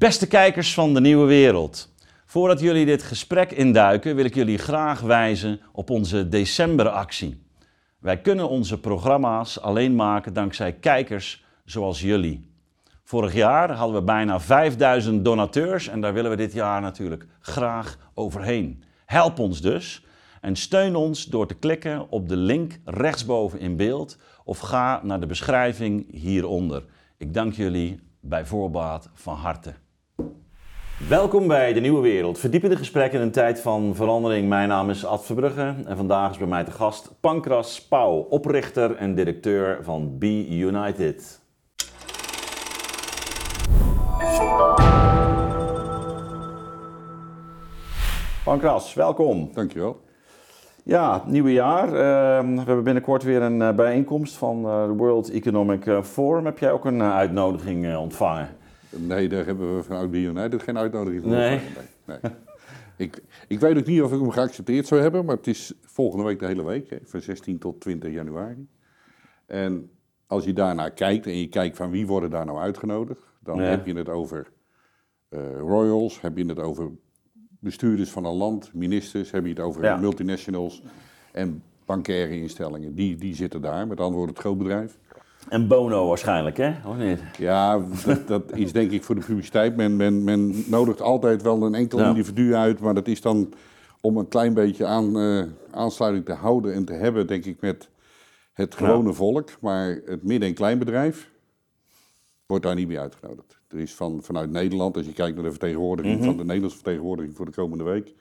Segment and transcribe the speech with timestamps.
[0.00, 1.92] Beste kijkers van de Nieuwe Wereld.
[2.26, 7.42] Voordat jullie dit gesprek induiken, wil ik jullie graag wijzen op onze decemberactie.
[7.98, 12.50] Wij kunnen onze programma's alleen maken dankzij kijkers zoals jullie.
[13.04, 17.98] Vorig jaar hadden we bijna 5000 donateurs en daar willen we dit jaar natuurlijk graag
[18.14, 18.82] overheen.
[19.06, 20.04] Help ons dus
[20.40, 25.20] en steun ons door te klikken op de link rechtsboven in beeld of ga naar
[25.20, 26.84] de beschrijving hieronder.
[27.16, 29.74] Ik dank jullie bij voorbaat van harte.
[31.08, 32.38] Welkom bij de Nieuwe Wereld.
[32.38, 34.48] Verdiepende gesprekken in een tijd van verandering.
[34.48, 38.96] Mijn naam is Ad Verbrugge en vandaag is bij mij te gast Pankras Pauw, oprichter
[38.96, 41.40] en directeur van Be United.
[48.44, 49.50] Pankras, welkom.
[49.52, 50.00] Dankjewel.
[50.84, 51.86] Ja, nieuwe jaar.
[51.86, 51.92] Uh,
[52.54, 56.44] we hebben binnenkort weer een uh, bijeenkomst van uh, de World Economic eh, Forum.
[56.44, 58.48] Heb jij ook een uitnodiging ontvangen?
[58.96, 61.30] Nee, daar hebben we vanuit United geen uitnodiging voor.
[61.32, 61.60] Nee.
[62.06, 62.32] nee, nee.
[63.08, 66.24] ik, ik weet ook niet of ik hem geaccepteerd zou hebben, maar het is volgende
[66.24, 68.66] week de hele week, hè, van 16 tot 20 januari.
[69.46, 69.90] En
[70.26, 73.62] als je daarnaar kijkt en je kijkt van wie worden daar nou uitgenodigd, dan Ja.
[73.62, 74.50] heb je het over
[75.58, 76.90] royals, heb je het over
[77.58, 79.96] bestuurders van een land, ministers, heb je het over Ja.
[79.96, 80.82] multinationals
[81.32, 82.94] en bankaire instellingen.
[82.94, 84.98] Die, die zitten daar, met andere woorden het grootbedrijf.
[85.48, 86.74] En Bono waarschijnlijk, hè?
[86.86, 87.20] Of niet?
[87.38, 89.76] Ja, dat, dat is denk ik voor de publiciteit.
[89.76, 92.08] Men, men, men nodigt altijd wel een enkel Ja.
[92.08, 93.52] individu uit, maar dat is dan
[94.00, 97.88] om een klein beetje aan, eh, aansluiting te houden en te hebben, denk ik, met
[98.52, 99.50] het gewone volk.
[99.60, 101.30] Maar het midden- en kleinbedrijf
[102.46, 103.58] wordt daar niet meer uitgenodigd.
[103.68, 106.24] Er is van, vanuit Nederland, als je kijkt naar de vertegenwoordiging Mhm.
[106.24, 108.14] van de Nederlandse vertegenwoordiging voor de komende week,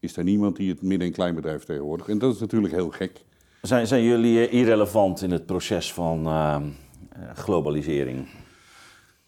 [0.00, 2.08] is er niemand die het midden- en kleinbedrijf vertegenwoordigt.
[2.10, 3.24] En dat is natuurlijk heel gek.
[3.62, 6.54] Zijn, zijn jullie eh, irrelevant in het proces van eh,
[7.08, 8.28] eh, globalisering?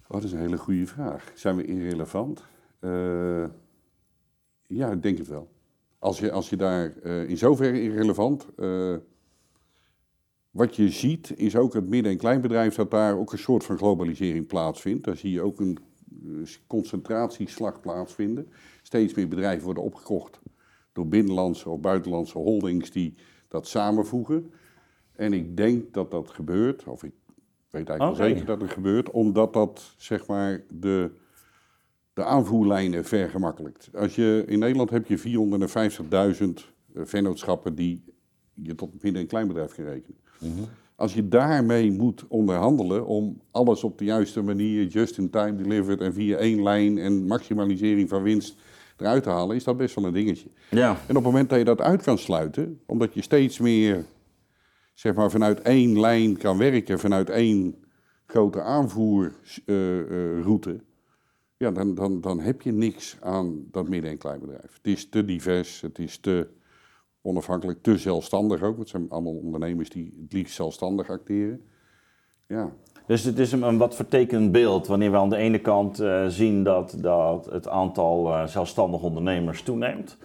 [0.06, 1.32] Oh, dat is een hele goede vraag.
[1.34, 2.44] Zijn we irrelevant?
[4.66, 5.50] Ja, ik denk het wel.
[5.98, 8.46] Als je, als je daar in zoverre irrelevant.
[10.50, 13.78] wat je ziet is ook het midden- en kleinbedrijf dat daar ook een soort van
[13.78, 15.04] globalisering plaatsvindt.
[15.04, 15.78] Daar zie je ook een
[16.66, 18.52] concentratieslag plaatsvinden.
[18.82, 20.40] Steeds meer bedrijven worden opgekocht
[20.92, 23.14] door binnenlandse of buitenlandse holdings die
[23.50, 24.52] dat samenvoegen.
[25.16, 27.12] En ik denk dat dat gebeurt, of ik
[27.70, 31.10] weet eigenlijk wel zeker dat het gebeurt, omdat dat zeg maar de,
[32.12, 33.90] de aanvoerlijnen vergemakkelijkt.
[33.94, 35.24] Als je, in Nederland heb je 450.000
[36.94, 38.04] eh, vennootschappen die
[38.54, 40.18] je tot midden- en kleinbedrijf kan rekenen.
[40.94, 46.00] Als je daarmee moet onderhandelen om alles op de juiste manier, just in time delivered
[46.00, 48.60] en via één lijn en maximalisering van winst
[49.00, 50.48] eruit te halen, is dat best wel een dingetje.
[50.70, 50.90] Ja.
[50.90, 54.04] En op het moment dat je dat uit kan sluiten, omdat je steeds meer
[54.94, 57.84] zeg maar, vanuit één lijn kan werken, vanuit één
[58.26, 60.80] grote aanvoerroute,
[61.56, 64.72] ja, dan, dan, dan heb je niks aan dat midden- en kleinbedrijf.
[64.72, 66.48] Het is te divers, het is te
[67.22, 68.78] onafhankelijk, te zelfstandig ook.
[68.78, 71.64] Het zijn allemaal ondernemers die het liefst zelfstandig acteren.
[72.46, 72.72] Ja,
[73.10, 76.26] Dus het is een, een wat vertekend beeld wanneer we aan de ene kant eh,
[76.26, 80.16] zien dat, dat het aantal eh, zelfstandige ondernemers toeneemt.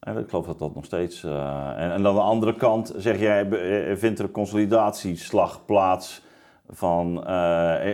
[0.00, 1.24] En ik geloof dat dat nog steeds.
[1.24, 3.48] eh, en, en aan de andere kant zeg jij,
[3.96, 6.22] vindt er een consolidatieslag plaats.
[6.70, 7.14] Van,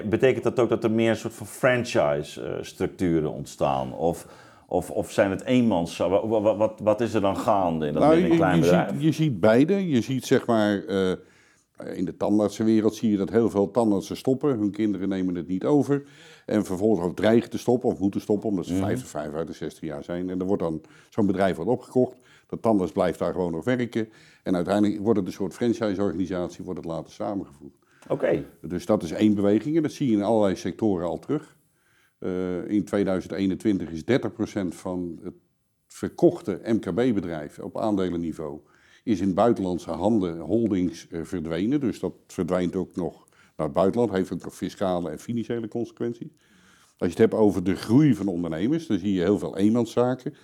[0.04, 3.92] betekent dat ook dat er meer een soort van franchise-structuren ontstaan?
[3.92, 4.26] Of,
[4.66, 5.96] of, of zijn het eenmans?
[5.96, 9.12] Wat, wat, is er dan gaande in dat Nou, midden- en je, je, ziet, je
[9.12, 9.88] ziet beide.
[9.88, 10.82] Je ziet zeg maar,
[11.84, 14.58] in de tandartsenwereld zie je dat heel veel tandartsen stoppen.
[14.58, 16.06] Hun kinderen nemen het niet over.
[16.46, 18.74] En vervolgens ook dreigen te stoppen of moeten stoppen omdat ze.
[18.74, 20.30] 50, 55, 60 jaar zijn.
[20.30, 22.16] En dan wordt dan zo'n bedrijf wordt opgekocht.
[22.46, 24.08] De tandarts blijft daar gewoon nog werken.
[24.42, 27.76] En uiteindelijk wordt het een soort franchise-organisatie, wordt het later samengevoegd.
[28.08, 31.56] Oké, Dus dat is één beweging en dat zie je in allerlei sectoren al terug.
[32.18, 35.34] Eh, in 2021 is 30% van het
[35.86, 38.60] verkochte MKB-bedrijf op aandelenniveau
[39.06, 41.80] is in buitenlandse handen, holdings eh, verdwenen.
[41.80, 46.28] Dus dat verdwijnt ook nog naar het buitenland, heeft ook nog fiscale en financiële consequenties.
[46.86, 50.34] Als je het hebt over de groei van ondernemers, dan zie je heel veel eenmanszaken.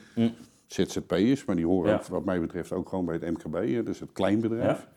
[0.66, 1.96] ZZP'ers, maar die horen Ja.
[1.96, 4.88] ook, wat mij betreft ook gewoon bij het MKB, dus het kleinbedrijf.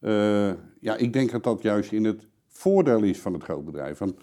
[0.00, 0.48] Ja.
[0.50, 3.98] Eh, ja, ik denk dat dat juist in het voordeel is van het grootbedrijf.
[3.98, 4.14] Want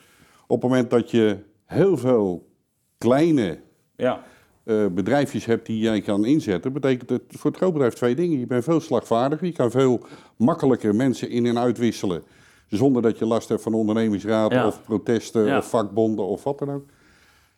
[0.48, 2.50] op het moment dat je heel veel
[2.98, 3.60] kleine
[3.96, 4.24] ja.
[4.66, 8.40] Eh, bedrijfjes hebt die jij kan inzetten, betekent het voor het grootbedrijf twee dingen.
[8.40, 10.00] Je bent veel slagvaardiger, je kan veel
[10.38, 12.24] makkelijker mensen in- en uitwisselen.
[12.68, 14.68] Zonder dat je last hebt van ondernemingsraad Ja.
[14.68, 15.58] of protesten Ja.
[15.58, 16.86] of vakbonden of wat dan ook.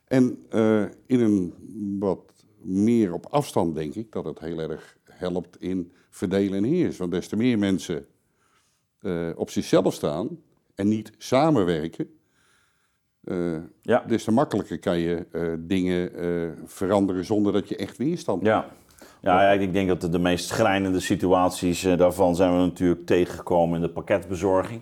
[0.08, 1.54] En eh, in een
[2.00, 6.98] wat meer op afstand denk ik dat het heel erg helpt in verdelen en heers.
[6.98, 8.06] Want des te meer mensen
[9.02, 10.40] eh, op zichzelf staan
[10.76, 12.10] en niet samenwerken,
[13.28, 13.38] eh,
[13.82, 14.04] Ja.
[14.08, 18.54] des te makkelijker kan je eh, dingen eh, veranderen zonder dat je echt weerstand hebt.
[18.54, 18.66] Ja.
[19.22, 23.82] Ja, ja, ik denk dat de, meest schrijnende situaties daarvan zijn we natuurlijk tegengekomen in
[23.82, 24.82] de pakketbezorging.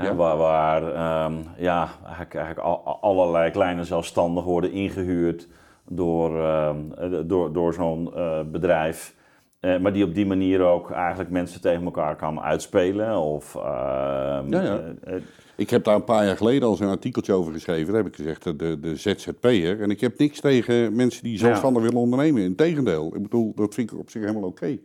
[0.00, 0.14] Ja.
[0.14, 5.48] Waar, waar ehm, ja, eigenlijk, eigenlijk al- al- allerlei kleine zelfstandigen worden ingehuurd
[5.88, 8.12] door, ehm, eh, door, door zo'n
[8.52, 9.14] bedrijf.
[9.60, 13.16] Eh, maar die op die manier ook eigenlijk mensen tegen elkaar kan uitspelen.
[13.18, 14.94] Of, ehm, Ja, ja.
[15.04, 15.22] eh, eh,
[15.56, 17.86] Ik heb daar een paar jaar geleden al zo'n artikeltje over geschreven.
[17.92, 19.80] Daar heb ik gezegd, de, de ZZP'er.
[19.80, 22.42] En ik heb niks tegen mensen die zelfstandig willen ondernemen.
[22.42, 23.14] Integendeel.
[23.16, 24.78] Ik bedoel, dat vind ik op zich helemaal oké.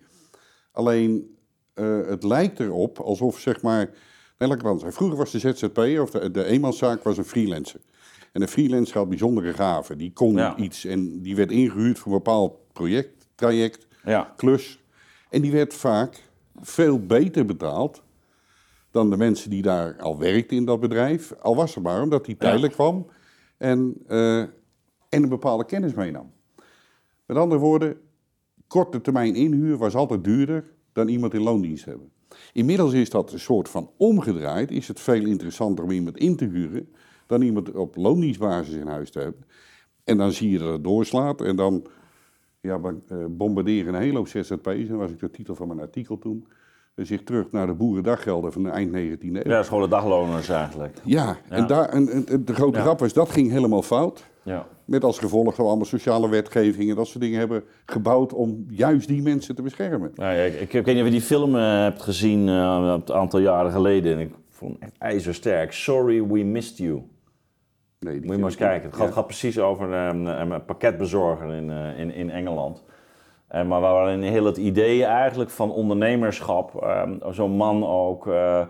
[0.71, 1.37] Alleen,
[2.07, 3.89] het lijkt erop alsof, zeg maar...
[4.37, 4.95] Nee, laat ik het anders.
[4.95, 7.79] Vroeger was de ZZP'er, of de, de eenmanszaak, was een freelancer.
[8.31, 9.97] En een freelancer had bijzondere gaven.
[9.97, 14.33] Die kon iets en die werd ingehuurd voor een bepaald project, traject, ja.
[14.35, 14.83] klus.
[15.29, 16.23] En die werd vaak
[16.61, 18.03] veel beter betaald
[18.91, 21.33] dan de mensen die daar al werkten in dat bedrijf.
[21.33, 23.07] Al was het maar omdat hij tijdelijk kwam
[23.57, 24.51] en, eh, en
[25.09, 26.31] een bepaalde kennis meenam.
[27.25, 27.97] Met andere woorden,
[28.67, 32.11] korte termijn inhuur was altijd duurder dan iemand in loondienst hebben.
[32.53, 34.71] Inmiddels is dat een soort van omgedraaid.
[34.71, 36.89] Is het veel interessanter om iemand in te huren
[37.27, 39.45] dan iemand op loondienstbasis in huis te hebben.
[40.03, 41.87] En dan zie je dat het doorslaat en dan
[42.65, 44.65] ja, we eh, bombarderen een hele hoop ZZP's.
[44.65, 46.47] En dat was ik de titel van mijn artikel toen.
[46.95, 49.41] Zich terug naar de boerendaggelden van de eind 19e eeuw.
[49.43, 50.97] ja, scholen dagloners eigenlijk.
[51.03, 54.25] Ja, en, daar, en, en de grote grap was, dat ging helemaal fout.
[54.43, 54.67] Ja.
[54.85, 58.65] Met als gevolg dat we allemaal sociale wetgeving en dat soort dingen hebben gebouwd om
[58.69, 60.11] juist die mensen te beschermen.
[60.15, 63.13] Ja, ja, ik, ik, weet niet of je die film eh, hebt gezien eh, een
[63.13, 64.13] aantal jaren geleden.
[64.13, 65.71] En ik vond hem echt ijzersterk.
[65.71, 67.01] Sorry we missed you.
[67.99, 68.89] Nee, Moet je maar eens kijken.
[68.89, 69.13] Het gaat, Ja.
[69.13, 72.83] gaat precies over ehm, een, een pakketbezorger in, eh, in, in Engeland.
[73.47, 78.61] En maar waarin heel het idee eigenlijk van ondernemerschap ehm, zo'n man ook, eh,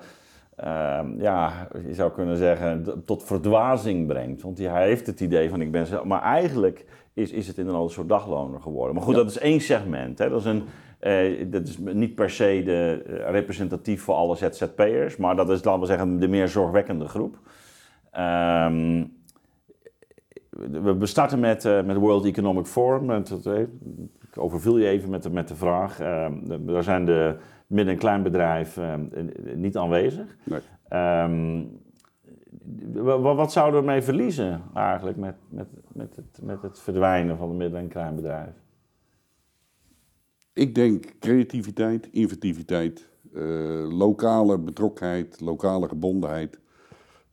[0.55, 4.41] ehm, ja, je zou kunnen zeggen, tot verdwazing brengt.
[4.41, 6.03] Want hij heeft het idee van ik ben zelf.
[6.03, 8.95] Maar eigenlijk is, is het inderdaad een soort dagloner geworden.
[8.95, 10.19] Maar goed, dat is één segment.
[10.19, 10.29] Hè.
[10.29, 10.63] Dat, is een,
[10.99, 15.17] eh, dat is niet per se de, eh, representatief voor alle ZZP'ers.
[15.17, 17.37] Maar dat is, laten we zeggen, de meer zorgwekkende groep.
[18.15, 19.03] Ehm,
[20.97, 23.09] we starten met, eh met World Economic Forum.
[23.09, 25.99] Het, eh, ik overviel je even met de, met de vraag.
[25.99, 28.93] Ehm, daar zijn de midden- en kleinbedrijf eh,
[29.55, 30.37] niet aanwezig.
[30.43, 30.59] Nee.
[30.89, 31.63] Ehm,
[32.93, 37.37] wa- wa- wat zouden we mee verliezen eigenlijk met, met, met, het, met het verdwijnen
[37.37, 38.53] van de midden- en kleinbedrijf?
[40.53, 43.41] Ik denk creativiteit, inventiviteit, eh,
[43.97, 46.59] lokale betrokkenheid, lokale gebondenheid,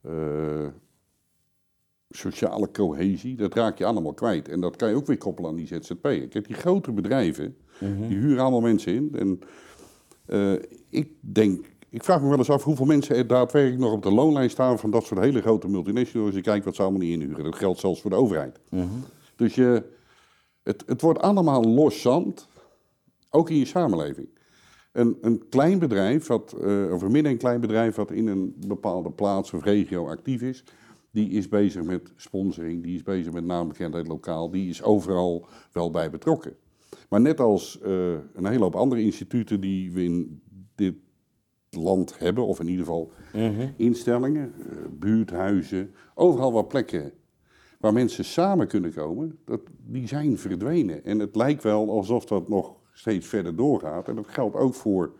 [0.02, 0.66] eh,
[2.08, 3.36] sociale cohesie.
[3.36, 4.48] Dat raak je allemaal kwijt.
[4.48, 6.28] En dat kan je ook weer koppelen aan die ZZP'er.
[6.28, 9.14] Kijk, die grote bedrijven, die huren allemaal mensen in.
[9.14, 9.40] En
[10.26, 10.52] eh,
[10.88, 14.12] ik denk, ik vraag me wel eens af hoeveel mensen er daadwerkelijk nog op de
[14.12, 16.26] loonlijst staan van dat soort hele grote multinationals.
[16.26, 17.44] Als je kijkt wat ze allemaal niet inhuren.
[17.44, 18.60] Dat geldt zelfs voor de overheid.
[19.36, 19.82] Dus je,
[20.62, 22.48] het, het wordt allemaal los zand.
[23.30, 24.28] Ook in je samenleving.
[24.92, 28.54] Een, een klein bedrijf, wat, eh, of een midden- en klein bedrijf wat in een
[28.66, 30.64] bepaalde plaats of regio actief is,
[31.10, 35.90] die is bezig met sponsoring, die is bezig met naambekendheid lokaal, die is overal wel
[35.90, 36.56] bij betrokken.
[37.08, 40.42] Maar net als eh, een hele hoop andere instituten die we in
[40.74, 40.94] dit
[41.70, 43.12] land hebben, of in ieder geval
[43.76, 47.12] instellingen, eh, buurthuizen, overal wat plekken
[47.82, 51.04] waar mensen samen kunnen komen, dat, die zijn verdwenen.
[51.04, 54.08] En het lijkt wel alsof dat nog steeds verder doorgaat.
[54.08, 55.12] En dat geldt ook voor,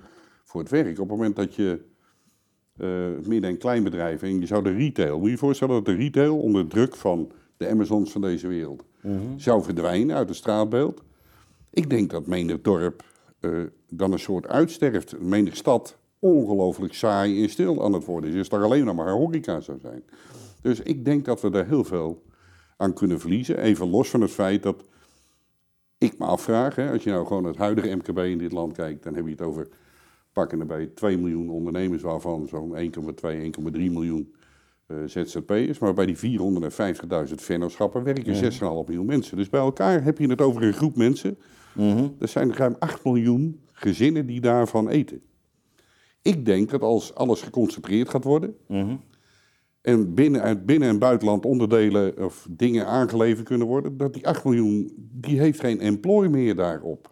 [0.44, 0.90] voor het werk.
[0.90, 1.80] Op het moment dat je
[2.76, 2.88] eh,
[3.26, 6.38] midden- en kleinbedrijven, en je zou de retail, moet je je voorstellen dat de retail
[6.38, 8.84] onder druk van de Amazons van deze wereld
[9.36, 11.02] zou verdwijnen uit het straatbeeld.
[11.70, 13.04] Ik denk dat menig dorp
[13.40, 13.50] eh,
[13.88, 15.20] dan een soort uitsterft.
[15.20, 18.38] Menig stad ongelooflijk saai en stil aan het worden is.
[18.38, 20.04] Als daar alleen nog maar horeca zou zijn.
[20.60, 22.22] Dus ik denk dat we daar heel veel
[22.76, 23.58] aan kunnen verliezen.
[23.58, 24.84] Even los van het feit dat
[26.02, 29.02] ik me afvraag, hè, als je nou gewoon het huidige MKB in dit land kijkt,
[29.02, 29.68] dan heb je het over
[30.32, 32.80] pakken erbij 2 miljoen ondernemers, waarvan zo'n 1,2,
[33.72, 34.34] 1,3 miljoen
[34.86, 35.78] eh, ZZP'ers.
[35.78, 36.40] Maar bij die
[37.28, 39.36] 450.000 vennootschappen werken 6,5 miljoen mensen.
[39.36, 41.38] Dus bij elkaar heb je het over een groep mensen.
[42.18, 45.22] Er zijn ruim 8 miljoen gezinnen die daarvan eten.
[46.22, 48.56] Ik denk dat als alles geconcentreerd gaat worden,
[49.82, 54.44] en binnen, uit binnen- en buitenland onderdelen of dingen aangeleverd kunnen worden, dat die 8
[54.44, 57.10] miljoen, die heeft geen employ meer daarop.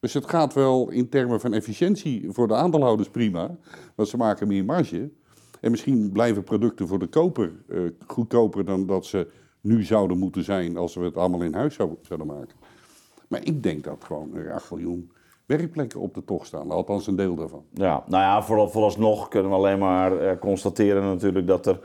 [0.00, 3.56] Dus het gaat wel in termen van efficiëntie voor de aandeelhouders prima,
[3.94, 5.10] want ze maken meer marge.
[5.60, 9.26] En misschien blijven producten voor de koper eh, goedkoper dan dat ze
[9.60, 12.56] nu zouden moeten zijn als we het allemaal in huis zou- zouden maken.
[13.28, 15.10] Maar ik denk dat gewoon er 8 miljoen
[15.48, 17.64] werkplekken op de tocht staan, althans een deel daarvan.
[17.72, 21.80] Ja, nou ja, vooral, vooralsnog kunnen we alleen maar eh, constateren natuurlijk dat er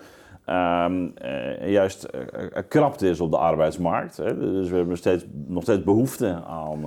[0.45, 4.17] ehm, eh, juist eh, krapte is op de arbeidsmarkt.
[4.17, 4.39] Hè?
[4.39, 6.79] Dus we hebben steeds, nog steeds behoefte aan.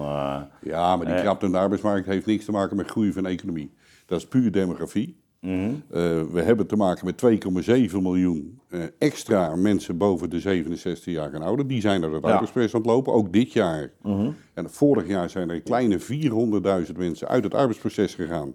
[0.61, 3.29] Ja, maar die krapte in de arbeidsmarkt heeft niks te maken met groei van de
[3.29, 3.75] economie.
[4.07, 5.25] Dat is puur demografie.
[5.47, 11.33] Eh, we hebben te maken met 2,7 miljoen eh, extra mensen boven de 67 jaar
[11.33, 11.67] en ouder.
[11.67, 12.29] Die zijn naar het Ja.
[12.31, 13.93] arbeidsproces aan het lopen, ook dit jaar.
[14.03, 14.31] Mhm.
[14.55, 18.55] En vorig jaar zijn er een kleine 400.000 mensen uit het arbeidsproces gegaan.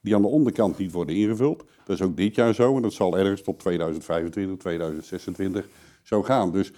[0.00, 1.64] Die aan de onderkant niet worden ingevuld.
[1.84, 5.66] Dat is ook dit jaar zo en dat zal ergens tot 2025, 2026
[6.02, 6.52] zo gaan.
[6.52, 6.72] Dus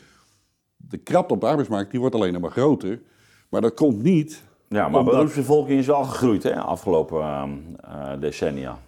[0.77, 3.01] de krapte op de arbeidsmarkt die wordt alleen maar groter.
[3.49, 8.21] Maar dat komt niet Ja, maar Omdat- beroepsbevolking is wel gegroeid hè, afgelopen ehm, eh,
[8.21, 8.79] decennia.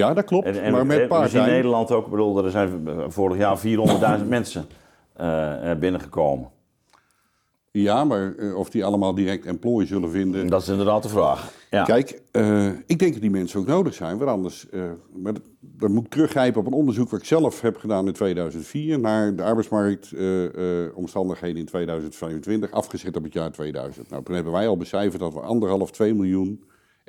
[0.00, 0.46] Ja, dat klopt.
[0.46, 1.46] En, en, maar met part-time.
[1.50, 3.58] Nederland ook, ik bedoel, er zijn vorig jaar
[4.20, 4.66] 400.000 mensen
[5.16, 6.48] eh, binnengekomen.
[7.72, 10.46] Ja, maar eh, of die allemaal direct employ zullen vinden.
[10.46, 11.52] Dat is inderdaad de vraag.
[11.70, 11.84] Ja.
[11.84, 14.18] Kijk, eh, ik denk dat die mensen ook nodig zijn.
[14.18, 14.66] Want anders,
[15.16, 18.12] maar dat- dan moet ik teruggrijpen op een onderzoek wat ik zelf heb gedaan in
[18.12, 24.10] 2004 naar de arbeidsmarktomstandigheden in 2025, afgezet op het jaar 2000.
[24.10, 26.64] Nou, toen hebben wij al becijferd dat we anderhalf, 2 miljoen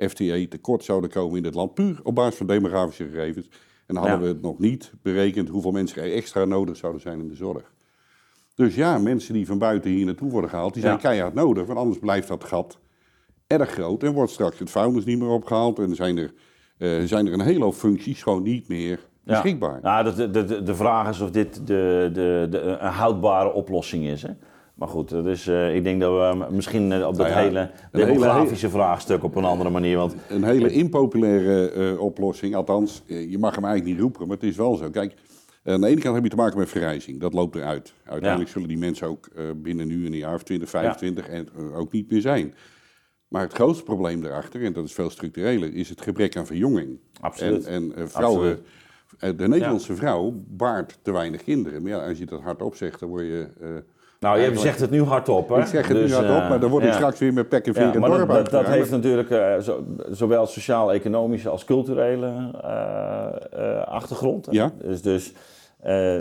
[0.08, 3.48] FTE tekort zouden komen in dit land, puur op basis van demografische gegevens.
[3.86, 4.22] En dan hadden Ja.
[4.26, 7.72] we het nog niet berekend hoeveel mensen er extra nodig zouden zijn in de zorg.
[8.54, 11.00] Dus ja, mensen die van buiten hier naartoe worden gehaald, die zijn Ja.
[11.00, 12.78] keihard nodig, want anders blijft dat gat
[13.46, 16.32] erg groot en wordt straks het vuilnis niet meer opgehaald en zijn er,
[16.78, 18.88] eh, zijn er een hele hoop functies gewoon niet meer
[19.24, 19.32] Ja.
[19.32, 19.78] beschikbaar.
[19.82, 24.04] Nou, de, de, de, de vraag is of dit de, de, de, een houdbare oplossing
[24.04, 24.22] is.
[24.22, 24.30] Hè?
[24.82, 27.70] Maar goed, dus, eh, ik denk dat we misschien eh, op dat Nou ja, hele
[27.90, 29.96] demografische vraagstuk op een andere manier.
[29.96, 34.36] Want Een hele impopulaire eh, oplossing, althans, eh, je mag hem eigenlijk niet roepen, maar
[34.36, 34.90] het is wel zo.
[34.90, 35.14] Kijk,
[35.64, 37.94] aan de ene kant heb je te maken met vergrijzing, dat loopt eruit.
[38.04, 41.78] Uiteindelijk zullen die mensen ook eh, binnen nu een jaar of 20, 25 en, eh,
[41.78, 42.54] ook niet meer zijn.
[43.28, 46.98] Maar het grootste probleem daarachter, en dat is veel structureler, is het gebrek aan verjonging.
[47.20, 47.66] Absoluut.
[47.66, 48.68] En, en eh, vrouwen, Absoluut.
[49.18, 51.82] eh, de Nederlandse vrouw baart te weinig kinderen.
[51.82, 53.82] Maar ja, als je dat hardop zegt, dan word je...
[54.22, 55.58] eh, nou, je zegt het nu hardop, hè?
[55.60, 56.94] Ik zeg het Dus, nu hardop, eh, maar dan word ik ja.
[56.94, 59.84] straks weer met pek en veer Ja, maar dorp dat, dat, heeft natuurlijk eh, zo-
[60.10, 64.46] zowel sociaal-economische als culturele eh, eh, achtergrond.
[64.46, 64.52] hè.
[64.52, 64.70] Ja.
[64.82, 65.32] Dus, dus
[65.80, 66.16] eh,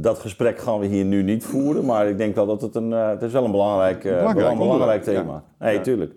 [0.00, 2.92] dat gesprek gaan we hier nu niet voeren, maar ik denk wel dat het een,
[2.92, 5.32] eh, het is wel een belangrijk, eh, Belangrijk belang- belangrijk thema.
[5.32, 5.42] ja.
[5.66, 6.12] Nee, tuurlijk.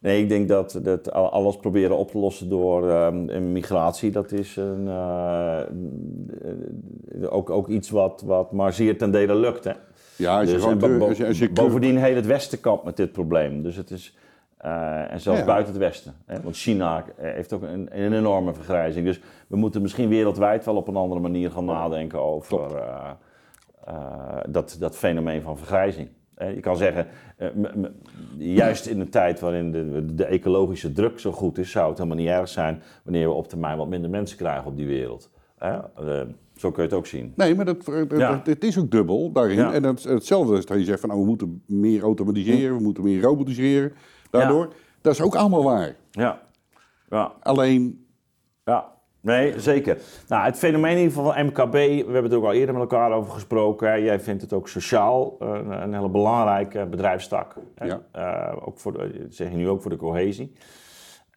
[0.00, 4.32] Nee, ik denk dat, dat al- alles proberen op te lossen door ehm, migratie, dat
[4.32, 5.66] is een, eh, eh,
[7.30, 9.64] ook, ook iets wat, wat maar zeer ten dele lukt.
[9.64, 9.72] Hè?
[10.20, 12.26] Ja, als je Dus, gewoon en bo- terug- als je, als je bovendien heel het
[12.26, 13.62] Westen kampt met dit probleem.
[13.62, 14.16] Dus het is,
[14.56, 15.46] eh, en zelfs Ja.
[15.46, 16.14] buiten het Westen.
[16.26, 16.40] Hè?
[16.42, 19.06] Want China eh, heeft ook een, een enorme vergrijzing.
[19.06, 23.10] Dus we moeten misschien wereldwijd wel op een andere manier gaan nadenken over eh,
[23.86, 23.94] eh,
[24.48, 26.08] dat, dat fenomeen van vergrijzing.
[26.34, 27.48] Eh, Je kan zeggen, eh,
[28.38, 32.18] juist in een tijd waarin de, de ecologische druk zo goed is, zou het helemaal
[32.18, 35.30] niet erg zijn wanneer we op termijn wat minder mensen krijgen op die wereld.
[36.60, 37.32] Eh, zo kun je het ook zien.
[37.36, 38.30] Nee, maar dat, dat, Ja.
[38.30, 39.56] dat- het is ook dubbel daarin.
[39.56, 39.72] Ja.
[39.72, 43.02] En dat, hetzelfde is dat je zegt van nou, we moeten meer automatiseren, we moeten
[43.04, 43.92] meer robotiseren.
[44.30, 45.96] Daardoor, dat is ook allemaal waar.
[46.10, 46.40] Ja,
[47.10, 47.32] ja.
[47.42, 48.04] Alleen,
[48.64, 49.98] Ja, nee, zeker.
[50.28, 52.82] Nou, het fenomeen in ieder geval van MKB, we hebben het ook al eerder met
[52.82, 54.02] elkaar over gesproken.
[54.02, 57.54] Jij vindt het ook sociaal eh, een, een hele belangrijke bedrijfstak.
[57.76, 58.00] Ja.
[58.12, 60.52] Eh, ook voor de, zeg je nu ook voor de cohesie.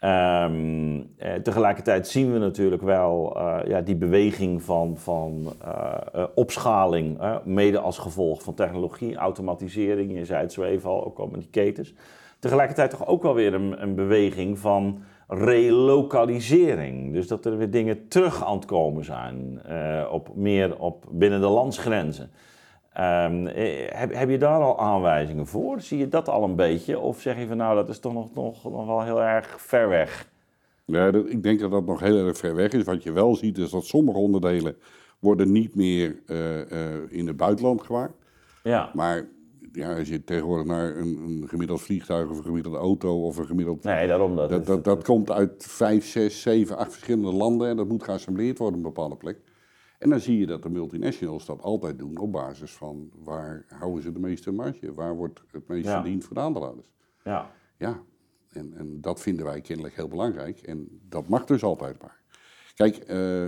[0.04, 7.20] Ehm, eh, tegelijkertijd zien we natuurlijk wel eh, ja, die beweging van, van eh, opschaling,
[7.44, 10.18] mede als gevolg van technologie, automatisering.
[10.18, 11.94] Je zei het zo even al, ook al met die ketens.
[12.40, 17.14] Tegelijkertijd toch ook wel weer een, een beweging van relokalisering.
[17.14, 19.62] Dus dat er weer dingen terug aan het komen zijn,
[20.12, 22.32] op, meer op binnen de landsgrenzen.
[22.94, 25.82] Ehm, eh, heb, heb je daar al aanwijzingen voor?
[25.82, 27.00] Zie je dat al een beetje?
[27.00, 29.90] Of zeg je van nou, dat is toch nog, nog, nog wel heel erg ver
[29.90, 30.32] weg?
[30.86, 32.84] ja, dat, ik denk dat dat nog heel erg ver weg is.
[32.84, 34.76] Wat je wel ziet is dat sommige onderdelen
[35.20, 38.14] worden niet meer eh, eh, in het buitenland gemaakt.
[38.64, 39.28] Ja, Maar
[39.72, 43.46] ja, als je tegenwoordig naar een, een gemiddeld vliegtuig of een gemiddelde auto of een
[43.46, 43.84] gemiddeld...
[43.84, 44.66] nee, daarom dat.
[44.66, 48.80] Dat, dat komt uit vijf, zes, zeven, acht verschillende landen en dat moet geassembleerd worden
[48.80, 49.38] op een bepaalde plek.
[50.04, 54.04] En dan zie je dat de multinationals dat altijd doen op basis van waar houden
[54.04, 56.02] ze de meeste marge, waar wordt het meest Ja.
[56.02, 56.88] verdiend voor de aandeelhouders.
[57.24, 57.52] ja.
[57.78, 58.02] Ja,
[58.50, 62.22] en, en dat vinden wij kennelijk heel belangrijk en dat mag dus altijd maar.
[62.76, 63.46] Kijk, eh,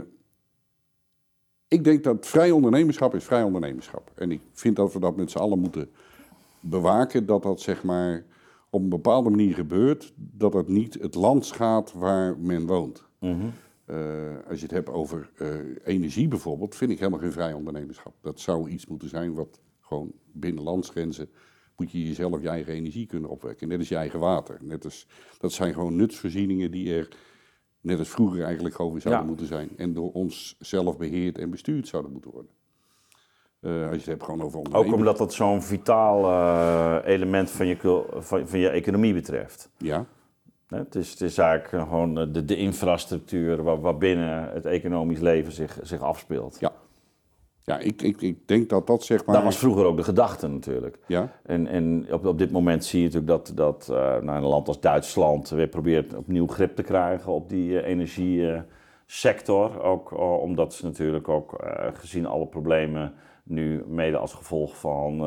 [1.67, 4.11] ik denk dat vrij ondernemerschap is vrij ondernemerschap.
[4.15, 5.89] En ik vind dat we dat met z'n allen moeten
[6.59, 8.25] bewaken, dat dat zeg maar
[8.69, 13.03] op een bepaalde manier gebeurt, dat het niet het land schaadt waar men woont.
[13.19, 13.45] Mhm.
[13.85, 13.97] Eh,
[14.49, 15.49] als je het hebt over eh,
[15.83, 18.13] energie bijvoorbeeld, vind ik helemaal geen vrij ondernemerschap.
[18.21, 21.29] Dat zou iets moeten zijn wat gewoon binnen landsgrenzen
[21.75, 23.67] moet je jezelf je eigen energie kunnen opwekken.
[23.67, 24.57] Net als je eigen water.
[24.61, 25.07] Net als,
[25.39, 27.09] dat zijn gewoon nutsvoorzieningen die er
[27.81, 29.29] net als vroeger eigenlijk gewoon zouden Ja.
[29.29, 29.69] moeten zijn.
[29.77, 32.51] En door ons zelf beheerd en bestuurd zouden moeten worden.
[33.59, 38.05] Eh, als je het hebt gewoon over Ook omdat dat zo'n vitaal element van je,
[38.19, 39.69] van, van je economie betreft.
[39.77, 40.05] Ja,
[40.77, 45.19] Het is, het is eigenlijk eh, gewoon eh, de, de infrastructuur waar, waarbinnen het economisch
[45.19, 46.57] leven zich, zich afspeelt.
[46.59, 46.71] ja.
[47.63, 49.35] Ja, ik, ik, ik denk dat dat zeg maar...
[49.35, 50.99] Dat was vroeger ook de gedachte natuurlijk.
[51.07, 53.87] Ja, En, en op, op dit moment zie je natuurlijk dat, dat
[54.23, 59.81] nou, een land als Duitsland weer probeert opnieuw grip te krijgen op die eh, energiesector.
[59.81, 61.63] Ook omdat ze natuurlijk ook
[61.93, 63.13] gezien alle problemen
[63.43, 65.19] nu mede als gevolg van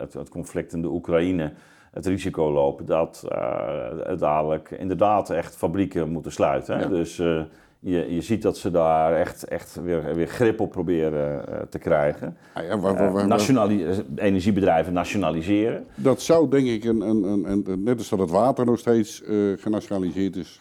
[0.00, 1.52] het, het conflict in de Oekraïne
[1.94, 6.78] het risico lopen dat eh, dadelijk inderdaad echt fabrieken moeten sluiten.
[6.78, 6.86] Ja.
[6.86, 7.42] Dus eh,
[7.80, 11.78] je, je ziet dat ze daar echt, echt weer, weer grip op proberen eh, te
[11.78, 12.36] krijgen.
[12.54, 13.86] Ah ja waar, waar- waar- nationali-
[14.16, 15.86] energiebedrijven nationaliseren.
[15.94, 19.22] dat zou denk ik, een, een, een, net als dat het water nog steeds
[19.56, 20.60] genationaliseerd is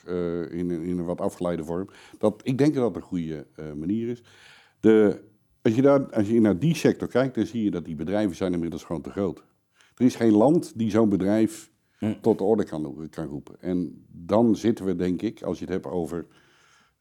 [0.52, 1.90] in, een- in een wat afgeleide vorm.
[2.20, 4.24] Dat, ik denk dat dat een goede manier is.
[4.80, 5.20] De,
[5.62, 8.36] als, je daar, als je naar die sector kijkt, dan zie je dat die bedrijven
[8.36, 9.44] zijn inmiddels gewoon te groot.
[9.96, 11.72] Er is geen land die zo'n bedrijf
[12.22, 13.56] tot de orde kan, kan roepen.
[13.62, 16.26] En dan zitten we, denk ik, als je het hebt over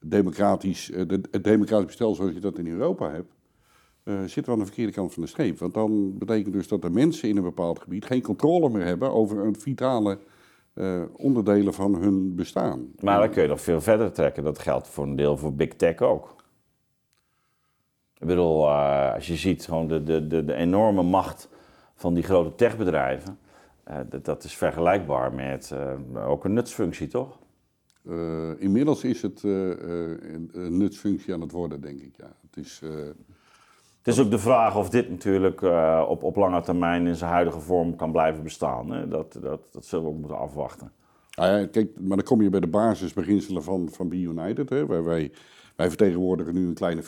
[0.00, 3.34] democratisch, eh, de, het democratisch bestel zoals je dat in Europa hebt,
[4.02, 5.58] eh, zitten we aan de verkeerde kant van de streep.
[5.58, 9.12] Want dan betekent dus dat de mensen in een bepaald gebied geen controle meer hebben
[9.12, 10.18] over een vitale
[10.74, 12.92] eh, onderdelen van hun bestaan.
[13.00, 14.44] Maar dan kun je nog veel verder trekken.
[14.44, 16.36] Dat geldt voor een deel voor Big Tech ook.
[18.18, 21.48] Ik bedoel, als je ziet gewoon de, de, de, de enorme macht
[22.02, 23.38] van die grote techbedrijven.
[23.84, 27.38] eh, dat, is vergelijkbaar met eh, ook een nutsfunctie, toch?
[28.08, 32.14] Eh, inmiddels is het een, nutsfunctie aan het worden, denk ik.
[32.16, 32.32] Ja.
[32.46, 32.80] Het is,
[33.98, 35.62] Het is ook de vraag of dit natuurlijk
[36.08, 38.90] op, op lange termijn in zijn huidige vorm kan blijven bestaan.
[38.90, 39.08] Hè?
[39.08, 40.92] Dat, dat, dat zullen we ook moeten afwachten.
[41.30, 44.68] Ja, kijk, maar dan kom je bij de basisbeginselen van, van Be United.
[44.68, 45.32] Hè, waar wij,
[45.76, 47.02] wij vertegenwoordigen nu een kleine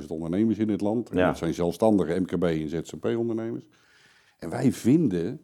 [0.00, 1.10] 40.000 ondernemers in dit land.
[1.10, 1.26] En Ja.
[1.26, 3.64] Dat zijn zelfstandige MKB en ZZP-ondernemers.
[4.40, 5.40] En wij vinden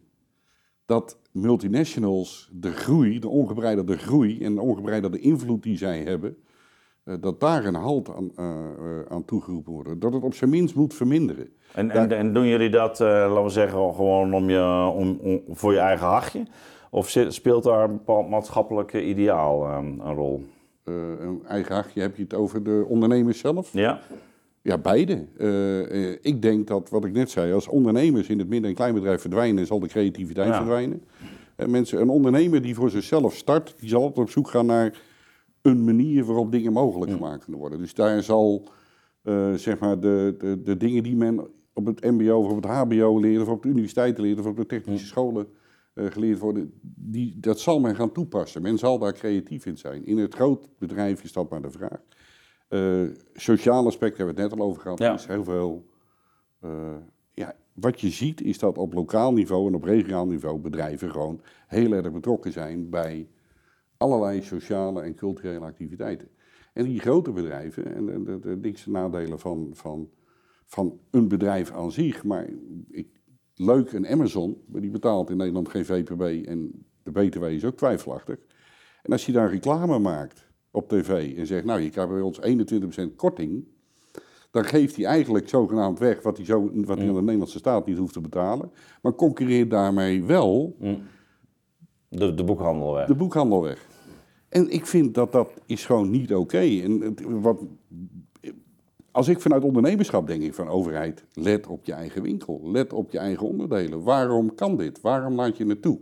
[0.85, 6.37] dat multinationals de groei, de ongebreidelde groei en de ongebreidelde invloed die zij hebben,
[7.03, 10.01] eh, dat daar een halt aan, eh, eh, aan toegeroepen wordt.
[10.01, 11.49] Dat het op zijn minst moet verminderen.
[11.73, 15.73] En, en, en doen jullie dat, laten we zeggen, gewoon om je, om, om- voor
[15.73, 16.43] je eigen hachje?
[16.91, 20.43] Of speelt daar een bepaald maatschappelijk ideaal een rol?
[20.83, 23.73] Een eigen hachje, heb je het over de ondernemers zelf?
[23.73, 23.99] Ja?
[24.67, 25.25] Ja, beide.
[25.37, 28.75] Eh, eh, ik denk dat, wat ik net zei, als ondernemers in het midden- en
[28.75, 30.55] kleinbedrijf verdwijnen, zal de creativiteit Ja.
[30.55, 31.03] verdwijnen.
[31.55, 35.01] Eh, mensen, een ondernemer die voor zichzelf start, die zal altijd op zoek gaan naar
[35.61, 37.79] een manier waarop dingen mogelijk gemaakt kunnen worden.
[37.79, 38.67] Dus daar zal,
[39.55, 43.19] zeg maar, de, de, de dingen die men op het mbo of op het hbo
[43.19, 45.47] leert, of op de universiteiten leert, of op de technische scholen
[45.95, 48.61] geleerd worden, die, dat zal men gaan toepassen.
[48.61, 50.05] Men zal daar creatief in zijn.
[50.05, 51.99] In het groot bedrijf is dat maar de vraag.
[52.67, 53.03] Eh
[53.33, 54.99] sociaal aspect hebben we het net al over gehad.
[54.99, 55.07] Ja.
[55.07, 55.85] Er is heel veel.
[56.59, 56.95] eh,
[57.33, 61.41] ja, wat je ziet is dat op lokaal niveau en op regionaal niveau bedrijven gewoon
[61.67, 63.27] heel erg betrokken zijn bij
[63.97, 66.27] allerlei sociale en culturele activiteiten.
[66.73, 70.09] En die grote bedrijven, en de, dikste nadelen van, van,
[70.65, 72.49] van een bedrijf aan zich, maar
[72.89, 73.07] ik,
[73.55, 77.77] leuk een Amazon, maar die betaalt in Nederland geen VPB en de BTW is ook
[77.77, 78.37] twijfelachtig.
[79.01, 80.46] En als je daar reclame maakt
[80.77, 82.39] op tv en zegt, nou je krijgt bij ons
[83.09, 83.65] 21% korting,
[84.51, 87.85] dan geeft hij eigenlijk zogenaamd weg wat hij, zo, wat hij aan de Nederlandse staat
[87.85, 90.75] niet hoeft te betalen, maar concurreert daarmee wel
[92.09, 93.07] De, de boekhandel weg.
[93.07, 93.87] de boekhandel weg.
[94.49, 96.57] En ik vind dat dat is gewoon niet oké.
[96.57, 97.63] En het- wat,
[99.11, 103.11] als ik vanuit ondernemerschap denk ik van overheid, let op je eigen winkel, let op
[103.11, 104.03] je eigen onderdelen.
[104.03, 105.01] Waarom kan dit?
[105.01, 105.99] Waarom laat je het toe?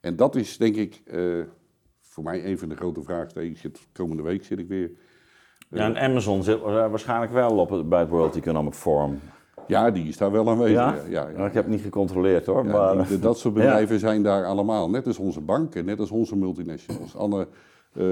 [0.00, 1.40] En dat is denk ik eh,
[2.22, 3.64] voor mij een van de grote vraagtekens.
[3.92, 4.90] Komende week zit ik weer.
[5.70, 9.20] Ja, en Amazon zit wa- waarschijnlijk wel op het, bij het World Economic Forum.
[9.66, 10.74] Ja, die is daar wel aanwezig.
[10.76, 10.96] Ja?
[11.08, 11.22] Ja.
[11.36, 12.64] Nou, Ik heb het niet gecontroleerd hoor.
[12.66, 16.10] Ja, maar, die- dat soort bedrijven zijn daar allemaal, net als onze banken, net als
[16.10, 17.16] onze multinationals.
[17.16, 17.48] Alle,
[17.92, 18.04] eh,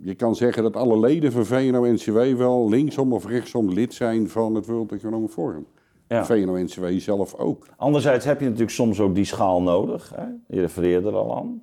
[0.00, 4.54] je kan zeggen dat alle leden van VNO-NCW wel linksom of rechtsom lid zijn van
[4.54, 5.66] het World Economic Forum.
[6.08, 6.24] Ja.
[6.24, 7.66] VNO-NCW zelf ook.
[7.76, 10.12] Anderzijds heb je natuurlijk soms ook die schaal nodig.
[10.14, 10.24] Hè?
[10.48, 11.62] Je refereerde er al aan.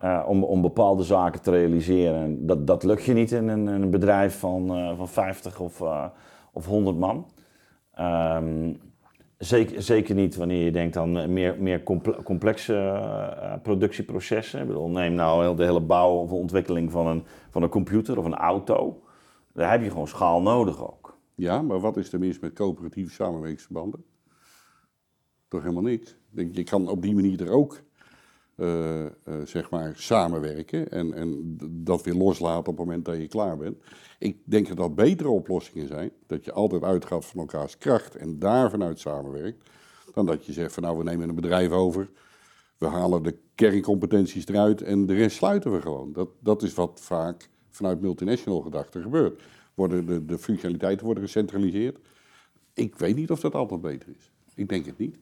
[0.00, 2.20] Eh, om, bepaalde zaken te realiseren.
[2.20, 5.80] En Dat, dat lukt je niet in een, een bedrijf van, eh, van 50 of,
[5.80, 6.06] eh,
[6.52, 7.26] of 100 man.
[7.94, 8.72] Ehm,
[9.38, 13.02] zeker, zeker niet wanneer je denkt aan meer, meer comple- complexe
[13.62, 14.60] productieprocessen.
[14.60, 18.24] Ik bedoel, neem nou de hele bouw of ontwikkeling van een, van een computer of
[18.24, 19.02] een auto.
[19.52, 21.18] Daar heb je gewoon schaal nodig ook.
[21.34, 24.04] Ja, maar wat is er mis met coöperatieve samenwerkingsverbanden?
[25.48, 25.98] Toch helemaal
[26.30, 27.80] denk, Je kan op die manier er ook
[29.44, 33.76] zeg maar samenwerken en, en dat weer loslaten op het moment dat je klaar bent.
[34.18, 38.38] Ik denk dat dat betere oplossingen zijn, dat je altijd uitgaat van elkaars kracht en
[38.38, 39.70] daar vanuit samenwerkt,
[40.14, 42.10] dan dat je zegt van nou we nemen een bedrijf over,
[42.78, 46.12] we halen de kerncompetenties eruit en de rest sluiten we gewoon.
[46.12, 49.42] Dat, dat is wat vaak vanuit multinational gedachten gebeurt.
[49.74, 51.98] Worden de, de functionaliteiten worden gecentraliseerd.
[52.74, 54.32] Ik weet niet of dat altijd beter is.
[54.54, 55.16] Ik denk het niet.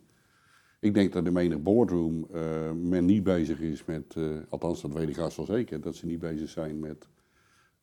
[0.81, 4.93] Ik denk dat in menig boardroom uh, men niet bezig is met, uh, althans dat
[4.93, 7.09] weet ik haast wel zeker, dat ze niet bezig zijn met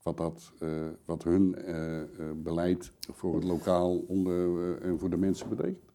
[0.04, 0.70] wat, dat, uh,
[1.06, 1.56] wat hun
[2.44, 5.94] beleid voor het lokaal onder, en voor de mensen betekent.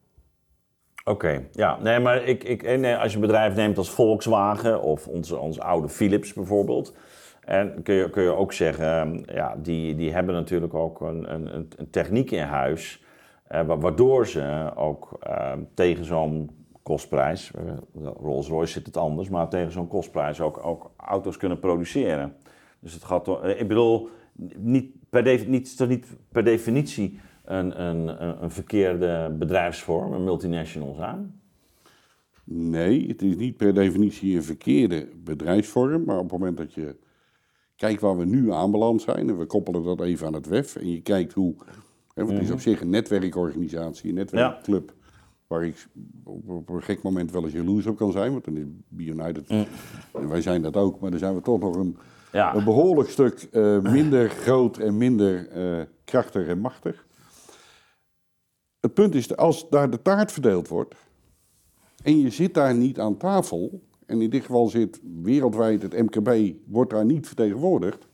[1.04, 1.78] Oké, ja.
[1.82, 5.62] Nee, maar ik, ik, nee, als je een bedrijf neemt als Volkswagen of onze, onze
[5.62, 6.94] oude Philips bijvoorbeeld.
[7.40, 11.54] En kun je, kun je ook zeggen, ja, die, die hebben natuurlijk ook een, een,
[11.76, 13.04] een techniek in huis.
[13.66, 15.18] waardoor ze ook
[15.74, 16.59] tegen zo'n
[16.90, 17.50] kostprijs.
[17.54, 22.36] Eh, Rolls-Royce zit het anders, maar tegen zo'n kostprijs ook, ook auto's kunnen produceren.
[22.80, 24.08] Dus het gaat toch, ik bedoel,
[24.56, 31.40] niet per, niet, niet per definitie een, een, een verkeerde bedrijfsvorm, een multinational zijn?
[32.44, 36.96] Nee, het is niet per definitie een verkeerde bedrijfsvorm, maar op het moment dat je
[37.76, 40.90] kijkt waar we nu aanbeland zijn, en we koppelen dat even aan het WEF, en
[40.90, 41.54] je kijkt hoe,
[42.14, 42.52] hè, want het is mhm.
[42.52, 44.92] op zich een netwerkorganisatie, een netwerkclub,
[45.50, 45.86] waar ik
[46.24, 48.32] op, een gek moment wel eens jaloers op kan zijn.
[48.32, 49.66] Want dan is United, mm.
[50.28, 51.96] wij zijn dat ook, maar dan zijn we toch nog een,
[52.30, 57.06] een behoorlijk stuk uh, minder groot en minder uh, krachtig en machtig.
[58.80, 60.94] Het punt is, als daar de taart verdeeld wordt
[62.02, 66.56] en je zit daar niet aan tafel, en in dit geval zit wereldwijd het MKB,
[66.66, 68.08] wordt daar niet vertegenwoordigd,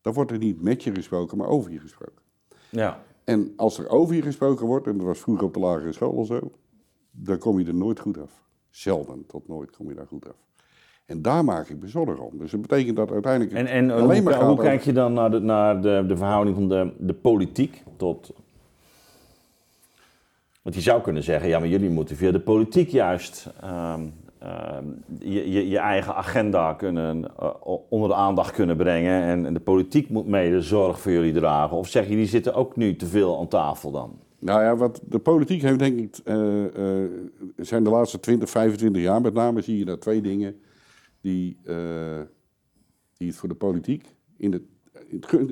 [0.00, 2.22] dan wordt er niet met je gesproken, maar over je gesproken.
[2.70, 3.02] Ja.
[3.28, 6.16] En als er over je gesproken wordt, en dat was vroeger op de lagere school
[6.16, 6.40] al zo,
[7.10, 8.42] dan kom je er nooit goed af.
[8.70, 10.34] Zelden tot nooit kom je daar goed af.
[11.06, 12.38] En daar maak ik me zorgen om.
[12.38, 13.56] Dus dat betekent dat uiteindelijk.
[13.56, 16.56] En, en alleen hoe, maar hoe kijk je dan naar de, naar de, de verhouding
[16.56, 18.32] van de, de politiek tot.
[20.62, 24.02] Want je zou kunnen zeggen, ja, maar jullie moeten via de politiek juist Ehm,
[25.18, 27.52] je, je, je, eigen agenda kunnen, uh,
[27.88, 29.22] onder de aandacht kunnen brengen.
[29.22, 31.76] En, en, de politiek moet mede zorg voor jullie dragen.
[31.76, 34.18] Of zeg je, die zitten ook nu te veel aan tafel dan?
[34.38, 37.10] Nou ja, wat de politiek heeft denk ik, uh, uh,
[37.56, 40.60] zijn de laatste 20, 25 jaar met name zie je daar twee dingen
[41.20, 41.56] die,
[43.16, 44.62] die het voor de politiek in het,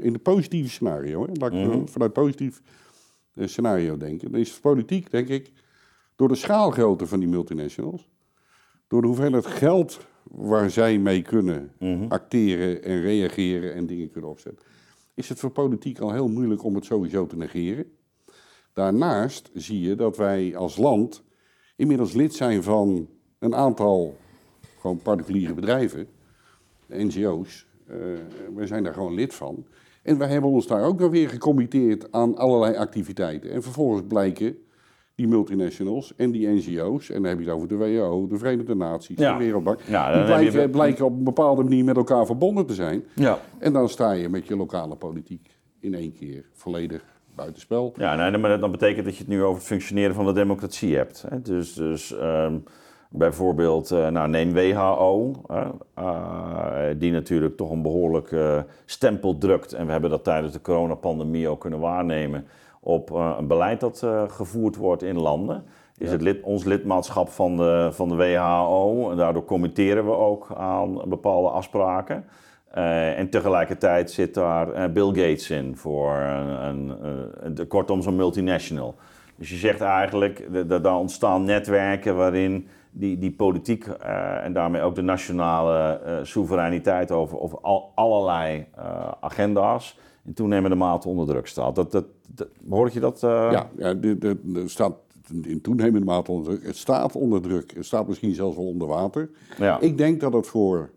[0.00, 1.88] in het positieve scenario, hè, laat ik mm -hmm.
[1.88, 2.62] vanuit positief
[3.35, 4.30] scenario denken.
[4.30, 5.52] Dan is politiek denk ik
[6.16, 8.09] door de schaalgrootte van die multinationals
[8.88, 12.07] door de hoeveelheid geld waar zij mee kunnen mhm.
[12.09, 14.66] acteren en reageren en dingen kunnen opzetten,
[15.14, 17.92] is het voor politiek al heel moeilijk om het sowieso te negeren.
[18.72, 21.22] Daarnaast zie je dat wij als land
[21.77, 24.16] inmiddels lid zijn van een aantal
[24.81, 26.09] gewoon particuliere bedrijven,
[26.87, 27.66] NGO's.
[27.90, 27.96] Uh,
[28.55, 29.66] wij zijn daar gewoon lid van.
[30.03, 33.51] En wij hebben ons daar ook nog weer gecommitteerd aan allerlei activiteiten.
[33.51, 34.59] En vervolgens blijken
[35.16, 38.74] die multinationals en die NGO's, en dan heb je het over de WHO, de Verenigde
[38.74, 42.74] Naties, de Wereldbank, ja, die blijken, blijken, op een bepaalde manier met elkaar verbonden te
[42.74, 43.05] zijn.
[43.14, 43.38] Ja.
[43.59, 47.02] En dan sta je met je lokale politiek in één keer volledig
[47.35, 47.92] buitenspel.
[47.96, 50.96] Ja, nee, maar dat betekent dat je het nu over het functioneren van de democratie
[50.96, 51.24] hebt.
[51.29, 51.42] Hè?
[51.42, 52.64] Dus, dus um,
[53.11, 58.37] bijvoorbeeld, uh, nou, neem WHO, uh, die natuurlijk toch een behoorlijk
[58.85, 59.72] stempel drukt.
[59.72, 62.46] En we hebben dat tijdens de coronapandemie ook kunnen waarnemen
[62.87, 65.64] op uh, een beleid dat uh, gevoerd wordt in landen.
[65.99, 69.11] Is het lid, ons lidmaatschap van de, van de WHO.
[69.11, 72.25] En daardoor committeren we ook aan bepaalde afspraken.
[72.77, 78.94] Uh, en tegelijkertijd zit daar Bill Gates in voor een, een, een, kortom zo'n multinational.
[79.37, 83.87] Dus je zegt eigenlijk dat daar ontstaan netwerken waarin die, die politiek
[84.42, 88.66] en daarmee ook de nationale soevereiniteit over, over al, allerlei
[89.20, 91.75] agenda's in toenemende mate onder druk staat.
[91.75, 92.05] Dat, dat,
[92.68, 93.22] hoor je dat?
[93.22, 93.49] Uh...
[93.53, 93.96] Ja, ja
[94.66, 95.07] staat
[95.42, 96.66] in toenemende mate onder druk.
[96.66, 97.75] Het staat onder druk.
[97.75, 99.31] Het staat misschien zelfs wel onder water.
[99.59, 99.81] Ja.
[99.81, 100.90] Ik denk dat het voor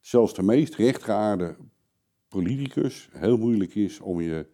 [0.00, 1.56] zelfs de meest rechtgeaarde
[2.28, 4.46] politicus heel moeilijk is om je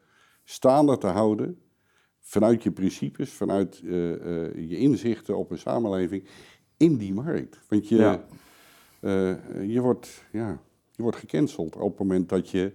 [0.44, 1.58] staande te houden
[2.20, 6.28] vanuit je principes, vanuit uh, uh, je inzichten op een samenleving
[6.76, 7.60] in die markt.
[7.68, 8.24] Want je, ja.
[9.62, 10.60] je, wordt, ja,
[10.90, 12.72] je wordt gecanceld op het moment dat je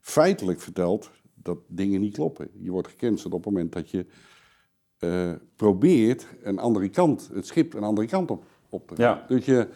[0.00, 1.10] feitelijk vertelt
[1.44, 2.48] dat dingen niet kloppen.
[2.60, 4.06] Je wordt gecanceld op het moment dat je
[5.00, 9.24] uh, probeert een andere kant, het schip een andere kant op, op te ja.
[9.28, 9.68] Dus je...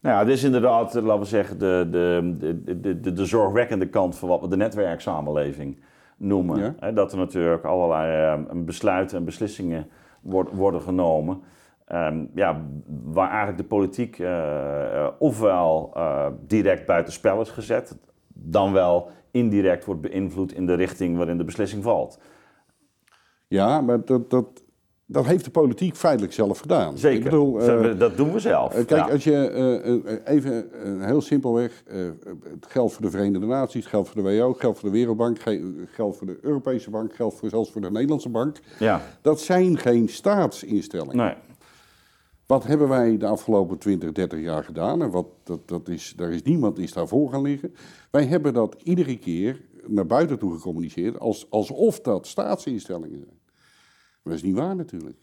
[0.00, 4.16] Nou ja, dit is inderdaad, laten we zeggen, de, de, de, de, de zorgwekkende kant
[4.16, 5.80] van wat we de netwerksamenleving
[6.16, 6.76] noemen.
[6.80, 6.90] Ja.
[6.92, 9.88] dat er natuurlijk allerlei uh, besluiten en beslissingen
[10.52, 11.42] worden genomen.
[11.84, 12.64] ehm, ja,
[13.04, 20.00] waar eigenlijk de politiek uh, ofwel uh, direct buitenspel is gezet, dan wel indirect wordt
[20.00, 22.18] beïnvloed in de richting waarin de beslissing valt.
[23.48, 24.62] Ja, maar dat, dat,
[25.06, 26.98] dat heeft de politiek feitelijk zelf gedaan.
[26.98, 28.78] Zeker, Ik bedoel, uh, dat doen we zelf.
[28.78, 30.68] Uh, kijk, als je uh, even
[31.00, 31.82] heel simpelweg,
[32.42, 34.94] het geldt voor de Verenigde Naties, het geldt voor de WO, het geldt voor de
[34.94, 38.56] Wereldbank, het geldt voor de Europese Bank, het geldt voor, zelfs voor de Nederlandse Bank.
[38.78, 39.02] Ja.
[39.22, 41.16] Dat zijn geen staatsinstellingen.
[41.16, 41.34] Nee.
[42.50, 45.02] Wat hebben wij de afgelopen 20, 30 jaar gedaan?
[45.02, 47.74] En wat, dat, dat is, daar is niemand die is daarvoor gaan liggen.
[48.10, 53.38] Wij hebben dat iedere keer naar buiten toe gecommuniceerd als, alsof dat staatsinstellingen zijn.
[53.42, 55.16] Maar dat is niet waar natuurlijk.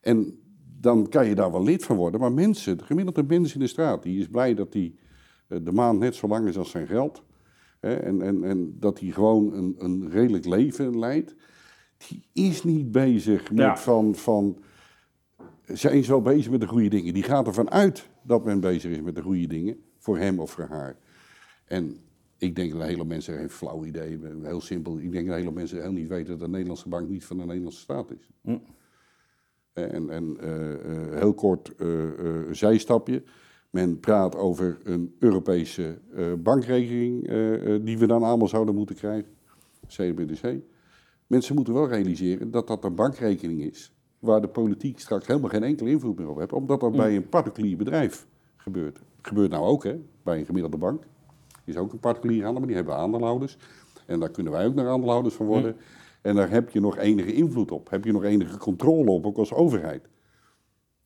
[0.00, 0.38] En
[0.80, 3.66] dan kan je daar wel lid van worden, maar mensen, de gemiddelde mens in de
[3.66, 4.98] straat, die is blij dat die,
[5.48, 7.22] eh, de maand net zo lang is als zijn geld.
[7.80, 11.34] Hè, en, en, en dat hij gewoon een, een redelijk leven leidt.
[12.08, 14.62] Die is niet bezig met van, van
[15.72, 17.14] zij is wel bezig met de goede dingen.
[17.14, 19.76] Die gaat ervan uit dat men bezig is met de goede dingen.
[19.98, 20.96] Voor hem of voor haar.
[21.64, 21.96] En
[22.38, 24.44] ik denk dat de hele mensen geen flauw idee hebben.
[24.44, 24.98] Heel simpel.
[24.98, 27.36] Ik denk dat de hele mensen heel niet weten dat de Nederlandse bank niet van
[27.36, 28.30] de Nederlandse staat is.
[28.42, 28.58] Hm.
[29.72, 32.08] En, en uh, uh, heel kort uh,
[32.50, 33.22] zijstapje.
[33.70, 35.98] Men praat over een Europese
[36.38, 37.28] bankrekening
[37.84, 39.30] die we dan allemaal zouden moeten krijgen.
[39.86, 40.56] CBDC.
[41.26, 45.62] Mensen moeten wel realiseren dat dat een bankrekening is waar de politiek straks helemaal geen
[45.62, 48.94] enkele invloed meer op heeft, omdat dat bij een particulier bedrijf gebeurt.
[48.94, 51.02] Dat gebeurt nou ook, hè, bij een gemiddelde bank.
[51.64, 53.56] is ook een particulier handel, maar die hebben aandeelhouders.
[54.06, 55.76] En daar kunnen wij ook naar aandeelhouders van worden.
[56.20, 59.36] En daar heb je nog enige invloed op, heb je nog enige controle op, ook
[59.36, 60.08] als overheid.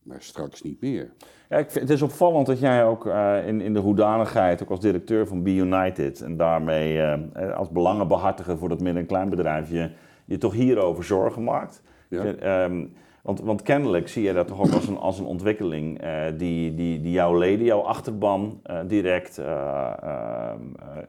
[0.02, 1.12] Maar straks niet meer.
[1.48, 4.70] Ja, ik vind, het is opvallend dat jij ook uh, in, in de hoedanigheid, ook
[4.70, 9.70] als directeur van Be United en daarmee uh, als belangenbehartiger voor dat midden- en kleinbedrijf,
[9.70, 9.90] je,
[10.24, 11.82] je toch hierover zorgen maakt.
[12.08, 12.24] Ja.
[12.24, 12.86] Ehm,
[13.26, 16.74] want, want kennelijk zie je dat toch ook als een, als een ontwikkeling uh, die,
[16.74, 19.46] die, die jouw leden, jouw achterban uh, direct uh,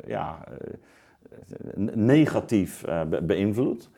[0.05, 0.37] ja,
[1.93, 3.89] negatief be beïnvloedt.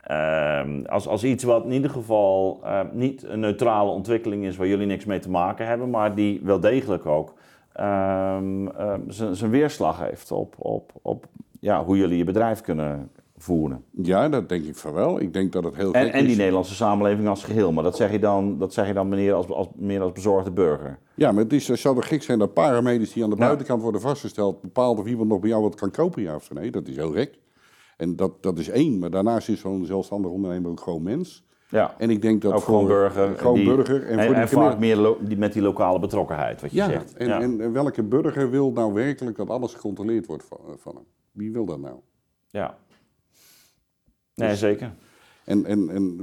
[0.00, 2.62] Ehm, als, als iets wat in ieder geval
[2.92, 6.60] niet een neutrale ontwikkeling is waar jullie niks mee te maken hebben, maar die wel
[6.60, 7.34] degelijk ook
[7.80, 8.70] um,
[9.08, 11.26] zijn weerslag heeft op, op, op
[11.60, 13.10] ja, hoe jullie je bedrijf kunnen,
[13.42, 13.84] voeren.
[14.02, 15.20] Ja, dat denk ik van wel.
[15.20, 17.72] Ik denk dat het heel en, en die Nederlandse samenleving als geheel.
[17.72, 20.50] Maar dat zeg je dan, dat zeg je dan meneer als, als, meer als bezorgde
[20.50, 20.98] burger.
[21.14, 24.00] Ja, maar het, is, zou toch gek zijn dat paramedici die aan de buitenkant worden
[24.00, 24.60] vastgesteld...
[24.60, 26.70] bepaalt of iemand nog bij jou wat kan kopen, ja of nee.
[26.70, 27.38] Dat is heel gek.
[27.96, 28.98] En dat, dat is één.
[28.98, 31.46] Maar daarnaast is zo'n zelfstandig ondernemer ook gewoon mens.
[31.68, 31.94] Ja.
[31.98, 33.38] En ik denk dat ook gewoon burger.
[33.38, 34.06] Gewoon die, burger.
[34.06, 37.16] En, en, voor en vaak meer die, met die lokale betrokkenheid, wat je ja, zegt.
[37.16, 41.04] En, ja, en welke burger wil nou werkelijk dat alles gecontroleerd wordt van, van hem?
[41.32, 41.96] Wie wil dat nou?
[42.50, 42.78] Ja.
[44.38, 44.92] Nee, dus- zeker.
[45.44, 46.16] En, en, en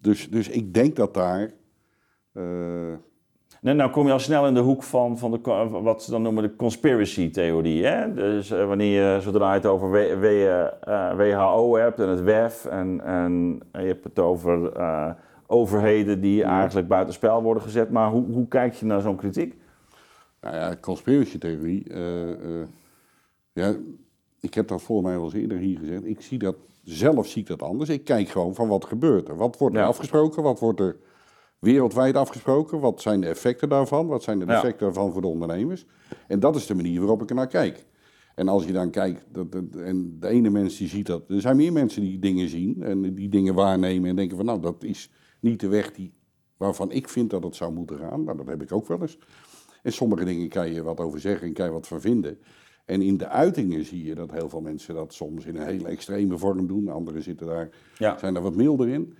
[0.00, 1.52] dus, dus ik denk dat daar.
[2.32, 2.94] Uh...
[3.60, 6.22] Nee, nou kom je al snel in de hoek van, van de, wat ze dan
[6.22, 7.84] noemen de conspiracy-theorie.
[7.84, 8.14] Hè?
[8.14, 12.20] Dus uh, wanneer je, zodra je het over w, w, uh, WHO hebt en het
[12.20, 14.72] WEF en, en je hebt het over
[15.46, 16.58] overheden die ja.
[16.58, 17.90] eigenlijk buitenspel worden gezet.
[17.90, 19.56] Maar hoe, hoe kijk je naar zo'n kritiek?
[20.40, 21.86] Nou ja, conspiracy-theorie.
[23.52, 23.74] ja,
[24.40, 26.04] ik heb dat volgens mij wel eens eerder hier gezegd.
[26.04, 27.90] Ik zie dat zelf zie ik dat anders.
[27.90, 29.36] Ik kijk gewoon van wat gebeurt er.
[29.36, 30.42] Wat wordt er afgesproken?
[30.42, 30.96] Wat wordt er
[31.58, 32.80] wereldwijd afgesproken?
[32.80, 34.06] Wat zijn de effecten daarvan?
[34.06, 35.86] Wat zijn de effecten daarvan voor de ondernemers?
[36.28, 37.86] En dat is de manier waarop ik er naar kijk.
[38.34, 41.56] En als je dan kijkt, dat, en de ene mens die ziet dat, er zijn
[41.56, 45.10] meer mensen die dingen zien en die dingen waarnemen en denken van nou, dat is
[45.40, 46.12] niet de weg die,
[46.56, 48.24] waarvan ik vind dat het zou moeten gaan.
[48.24, 49.18] Nou, dat heb ik ook wel eens.
[49.82, 52.38] En sommige dingen kan je wat over zeggen en kan je wat van vinden.
[52.84, 55.88] En in de uitingen zie je dat heel veel mensen dat soms in een hele
[55.88, 56.88] extreme vorm doen.
[56.88, 57.70] Anderen zitten daar,
[58.18, 59.16] zijn er wat milder in.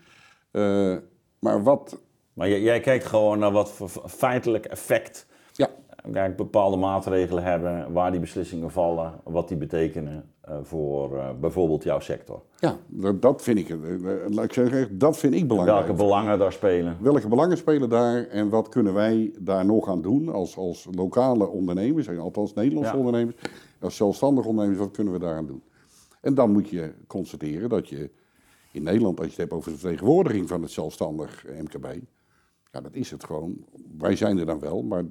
[0.52, 0.96] Uh,
[1.38, 2.02] maar wat...
[2.32, 5.26] Maar jij, jij, kijkt gewoon naar wat voor feitelijk effect.
[6.12, 11.82] Kijk, bepaalde maatregelen hebben, waar die beslissingen vallen, wat die betekenen uh, voor uh, bijvoorbeeld
[11.82, 12.42] jouw sector.
[12.58, 12.76] Ja,
[13.14, 13.76] dat vind ik,
[14.28, 15.86] laat ik zeggen, dat vind ik belangrijk.
[15.86, 16.96] Welke belangen daar spelen?
[17.00, 21.48] Welke belangen spelen daar en wat kunnen wij daar nog aan doen als, als lokale
[21.48, 22.98] ondernemers, althans Nederlandse ja.
[22.98, 23.36] ondernemers,
[23.80, 25.62] als zelfstandige ondernemers, wat kunnen we daaraan doen?
[26.20, 28.10] En dan moet je constateren dat je
[28.72, 31.86] in Nederland, als je het hebt over de vertegenwoordiging van het zelfstandig MKB,
[32.72, 33.64] ja, dat is het gewoon.
[33.98, 35.04] Wij zijn er dan wel, maar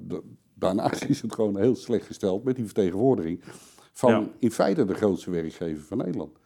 [0.54, 3.40] daarnaast is het gewoon heel slecht gesteld met die vertegenwoordiging
[3.92, 6.38] van in feite de grootste werkgever van Nederland.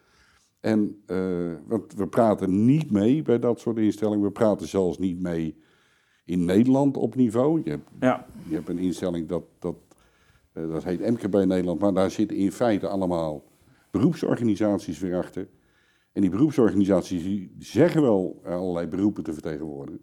[0.61, 4.25] En uh, want we praten niet mee bij dat soort instellingen.
[4.25, 5.57] We praten zelfs niet mee
[6.25, 7.61] in Nederland op niveau.
[7.65, 8.27] Je hebt, ja.
[8.49, 9.77] je hebt een instelling dat, dat,
[10.55, 13.45] uh, dat heet MKB Nederland, maar daar zitten in feite allemaal
[13.91, 15.49] beroepsorganisaties weer achter.
[16.13, 20.03] En die beroepsorganisaties die zeggen wel allerlei beroepen te vertegenwoordigen.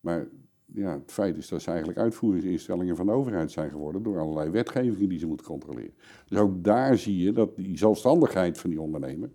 [0.00, 0.28] Maar
[0.74, 4.50] ja, het feit is dat ze eigenlijk uitvoeringsinstellingen van de overheid zijn geworden door allerlei
[4.50, 5.94] wetgevingen die ze moeten controleren.
[6.28, 9.30] Dus ook daar zie je dat die zelfstandigheid van die ondernemer,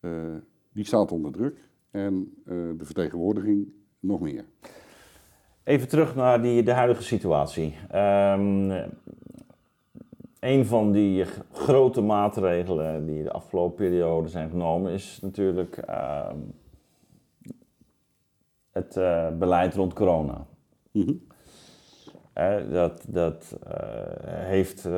[0.00, 0.10] eh,
[0.72, 1.68] die staat onder druk.
[1.90, 4.44] En uh, de vertegenwoordiging nog meer.
[5.64, 7.74] Even terug naar die, de huidige situatie.
[7.94, 8.70] Um,
[10.40, 16.26] een van die grote maatregelen die de afgelopen periode zijn genomen is natuurlijk uh,
[18.74, 20.46] het uh, beleid rond corona.
[20.90, 21.22] Mm -hmm.
[22.38, 23.74] uh, dat dat eh,
[24.24, 24.88] heeft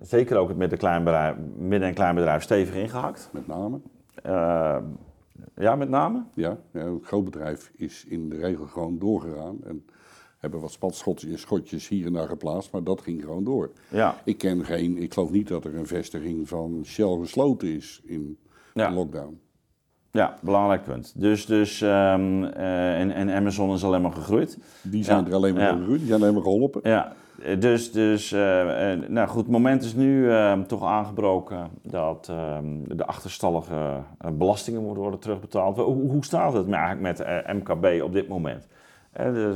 [0.00, 3.30] zeker ook het midden- en kleinbedrijf stevig ingehakt.
[3.32, 3.80] Met name?
[5.54, 6.24] ja, met name?
[6.34, 9.58] Ja, ja, een groot bedrijf is in de regel gewoon doorgegaan.
[9.64, 9.84] En
[10.38, 13.70] hebben wat spatschotjes schotjes hier en daar geplaatst, maar dat ging gewoon door.
[13.88, 14.20] Ja.
[14.24, 18.38] Ik ken geen, ik geloof niet dat er een vestiging van Shell gesloten is in
[18.74, 18.92] ja.
[18.92, 19.40] lockdown.
[20.12, 21.12] Ja, belangrijk punt.
[21.16, 24.58] Dus, dus um, uh, en, en Amazon is alleen maar gegroeid.
[24.82, 25.76] Die zijn er alleen maar ja.
[25.76, 26.80] gegroeid, die zijn alleen maar geholpen.
[26.84, 27.12] Ja,
[27.58, 28.40] dus, dus uh,
[29.08, 34.00] nou goed, het moment is nu uh, toch aangebroken dat ehm, de achterstallige
[34.32, 35.76] belastingen moeten worden terugbetaald.
[35.76, 38.66] Hoe, hoe staat het eigenlijk met MKB op dit moment?
[39.12, 39.54] Dus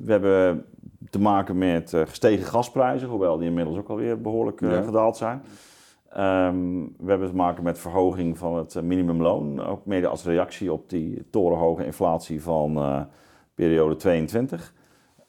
[0.00, 0.64] we hebben
[1.10, 4.82] te maken met gestegen gasprijzen, hoewel die inmiddels ook alweer behoorlijk ja.
[4.82, 5.42] gedaald zijn.
[6.18, 10.90] Um, we hebben te maken met verhoging van het minimumloon, ook mede als reactie op
[10.90, 13.00] die torenhoge inflatie van uh,
[13.54, 14.74] periode 22.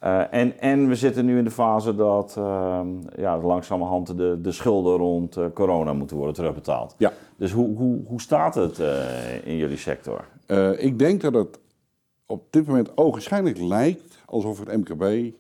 [0.04, 2.82] Uh, en, en we zitten nu in de fase dat uh,
[3.16, 6.96] ja, langzamerhand de, de schulden rond corona moeten worden terugbetaald.
[6.98, 7.12] Ja.
[7.36, 8.78] Dus hoe, hoe, hoe staat het
[9.44, 10.26] in jullie sector?
[10.78, 11.60] ik denk dat het
[12.26, 15.34] op dit moment ogenschijnlijk lijkt alsof het MKB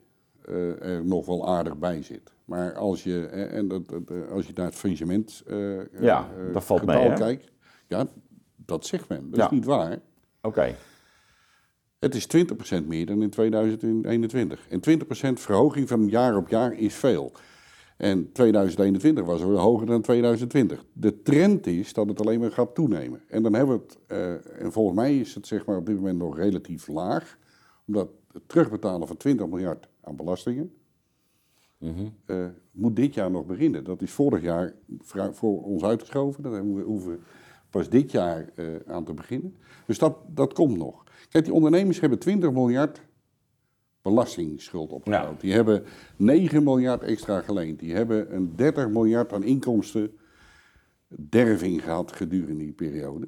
[0.82, 2.37] er nog wel aardig bij zit.
[2.48, 3.82] Maar als je, en dat,
[4.32, 7.52] als je naar het faillissement uh, ja, dat valt mee, kijkt,
[7.88, 8.08] ja,
[8.56, 9.32] dat zegt men.
[9.32, 10.00] Dat is niet waar.
[10.42, 10.76] Oké.
[12.00, 12.28] Het is
[12.82, 14.68] 20% meer dan in 2021.
[14.70, 17.32] En 20% verhoging van jaar op jaar is veel.
[17.98, 20.86] En 2021 was er hoger dan 2020.
[20.94, 23.22] De trend is dat het alleen maar gaat toenemen.
[23.28, 25.96] En dan hebben we het, uh, en volgens mij is het zeg maar op dit
[25.96, 27.38] moment nog relatief laag,
[27.88, 30.74] omdat het terugbetalen van 20 miljard aan belastingen,
[31.78, 32.13] Mm
[32.72, 33.84] moet dit jaar nog beginnen.
[33.84, 34.74] Dat is vorig jaar
[35.32, 36.44] voor ons uitgeschoven.
[36.44, 37.20] Daar hoeven we
[37.70, 39.56] pas dit jaar uh, aan te beginnen.
[39.86, 41.04] Dus dat, dat komt nog.
[41.30, 43.02] Kijk, die ondernemers hebben 20 miljard
[44.02, 45.42] belastingsschuld opgebouwd.
[45.42, 45.84] Die hebben
[46.16, 47.80] 9 miljard extra geleend.
[47.80, 50.18] Die hebben een 30 miljard aan inkomsten
[51.30, 53.28] derving gehad gedurende die periode.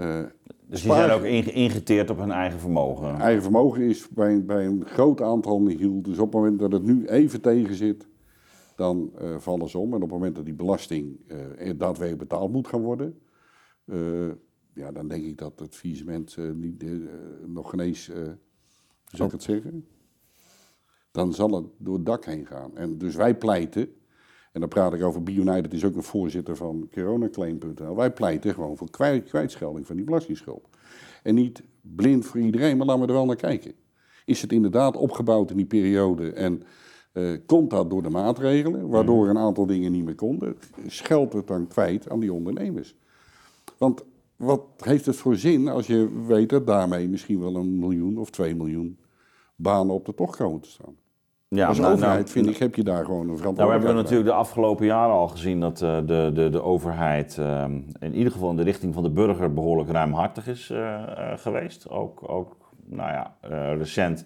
[0.00, 0.24] Uh,
[0.66, 3.14] dus die zijn ook ingeteerd op hun eigen vermogen?
[3.14, 6.02] Eigen vermogen is bij, bij een groot aantal Michiel.
[6.02, 8.06] Dus op het moment dat het nu even tegen zit,
[8.76, 9.88] dan uh, vallen ze om.
[9.88, 13.18] En op het moment dat die belasting uh, daadwerkelijk betaald moet gaan worden,
[14.74, 16.84] ja, dan denk ik dat het faillissement niet,
[17.46, 18.36] nog geen eens, hoe
[19.04, 19.86] zou ik het zeggen?
[21.10, 22.76] Dan zal het door het dak heen gaan.
[22.76, 23.88] En dus wij pleiten
[24.52, 27.96] en dan praat ik over Biounited, is ook een voorzitter van coronaclaim.nl.
[27.96, 28.90] Wij pleiten gewoon voor
[29.24, 30.68] kwijtschelding van die belastingsschuld.
[31.22, 33.72] En niet blind voor iedereen, maar laten we er wel naar kijken.
[34.24, 36.62] Is het inderdaad opgebouwd in die periode en
[37.12, 39.30] uh, komt dat door de maatregelen, waardoor mhm.
[39.30, 40.56] een aantal dingen niet meer konden?
[40.86, 42.94] Scheldt het dan kwijt aan die ondernemers?
[43.78, 44.04] Want
[44.36, 48.30] wat heeft het voor zin als je weet dat daarmee misschien wel een miljoen of
[48.30, 48.98] twee miljoen
[49.56, 50.96] banen op de tocht komen te staan?
[51.50, 53.86] Ja, Als nou, overheid, nou, vind ik, heb je daar gewoon een verantwoordelijkheid Nou, we
[53.86, 57.64] hebben natuurlijk de afgelopen jaren al gezien dat uh, de, de, de overheid uh,
[58.00, 61.02] in ieder geval in de richting van de burger behoorlijk ruimhartig is uh,
[61.36, 61.90] geweest.
[61.90, 63.34] Ook, ook nou ja,
[63.74, 64.24] recent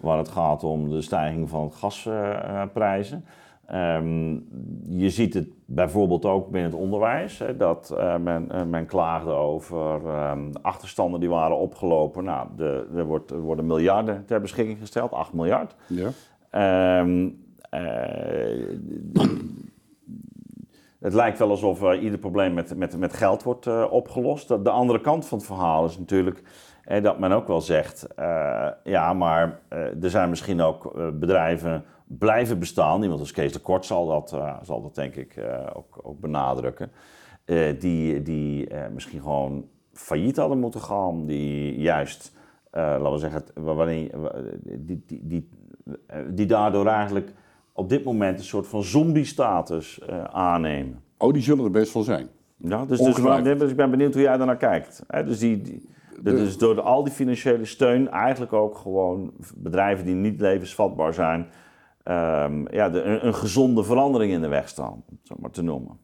[0.00, 3.24] waar het gaat om de stijging van gasprijzen.
[3.72, 4.48] Um,
[4.88, 10.00] je ziet het bijvoorbeeld ook binnen het onderwijs, hè, dat men, men klaagde over
[10.30, 12.24] um, achterstanden die waren opgelopen.
[12.24, 15.74] Nou, de, er, wordt, er worden miljarden ter beschikking gesteld, 8 miljard.
[15.86, 16.08] Ja.
[16.56, 17.44] Um,
[21.00, 24.48] het lijkt wel alsof uh, ieder probleem met, met, met geld wordt uh, opgelost.
[24.48, 26.42] De andere kant van het verhaal is natuurlijk
[26.84, 28.06] eh, dat men ook wel zegt:
[28.84, 29.60] ja, maar
[30.02, 33.02] er zijn misschien ook bedrijven blijven bestaan.
[33.02, 35.40] Iemand als Kees de Kort zal dat, zal dat denk ik
[35.74, 36.90] ook, ook benadrukken.
[37.78, 42.32] die die misschien gewoon failliet hadden moeten gaan, die juist.
[42.70, 44.10] laten we zeggen, wanneer,
[44.62, 45.65] die, die, die eh,
[46.30, 47.32] die daardoor eigenlijk
[47.72, 51.02] op dit moment een soort van zombie-status uh, aannemen.
[51.18, 52.28] Oh, die zullen er best wel zijn.
[52.56, 53.14] Ja, dus, dus,
[53.58, 55.02] dus ik ben benieuwd hoe jij daarnaar kijkt.
[55.24, 55.88] dus, die, die
[56.22, 61.40] dus door door al die financiële steun eigenlijk ook gewoon bedrijven die niet levensvatbaar zijn,
[62.04, 65.50] um, ja, de, een, een, gezonde verandering in de weg staan, om het zo maar
[65.50, 65.98] te noemen.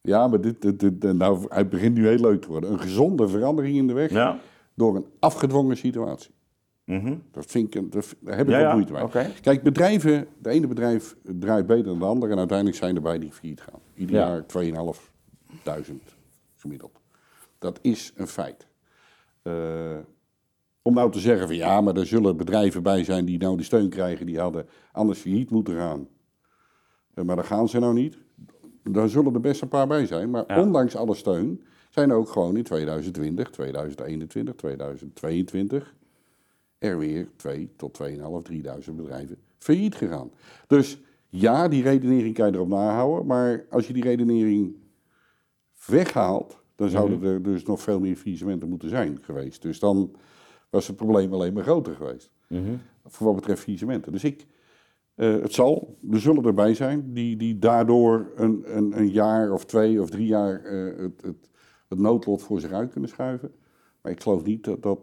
[0.00, 2.72] Ja, maar dit, dit, dit, nou, het begint nu heel leuk te worden.
[2.72, 4.38] Een gezonde verandering in de weg ja.
[4.74, 6.30] door een afgedwongen situatie.
[7.30, 9.02] Dat vind ik, dat, daar heb ik Ja, wel moeite mee.
[9.40, 13.18] Kijk, bedrijven, de ene bedrijf draait beter dan de andere en uiteindelijk zijn er bij
[13.18, 13.80] die failliet gaan.
[13.94, 14.26] Ieder Ja.
[14.28, 16.16] jaar 2.500
[16.56, 17.00] gemiddeld.
[17.58, 18.66] Dat is een feit.
[19.42, 19.52] Eh,
[20.82, 23.62] om nou te zeggen van ja, maar er zullen bedrijven bij zijn die nou de
[23.62, 26.08] steun krijgen, die hadden anders failliet moeten gaan.
[27.14, 28.18] Eh, maar daar gaan ze nou niet.
[28.82, 30.30] Daar zullen er best een paar bij zijn.
[30.30, 30.60] Maar Ja.
[30.60, 35.94] ondanks alle steun zijn er ook gewoon in 2020, 2021, 2022
[36.78, 38.12] er weer 2 tot 2.500,
[38.88, 40.30] 3.000 bedrijven failliet gegaan.
[40.66, 40.98] Dus
[41.28, 43.26] ja, die redenering kan je erop nahouden.
[43.26, 44.74] Maar als je die redenering
[45.86, 49.62] weghaalt, dan zouden er dus nog veel meer faillissementen moeten zijn geweest.
[49.62, 50.16] Dus dan
[50.70, 52.30] was het probleem alleen maar groter geweest.
[53.04, 54.12] Voor wat betreft faillissementen.
[54.12, 54.46] Dus ik,
[55.14, 59.64] eh, het zal, er zullen erbij zijn die, die daardoor een, een, een jaar of
[59.64, 61.50] twee of drie jaar eh, het, het,
[61.88, 63.52] het noodlot voor zich uit kunnen schuiven.
[64.02, 64.98] Maar ik geloof niet dat, dat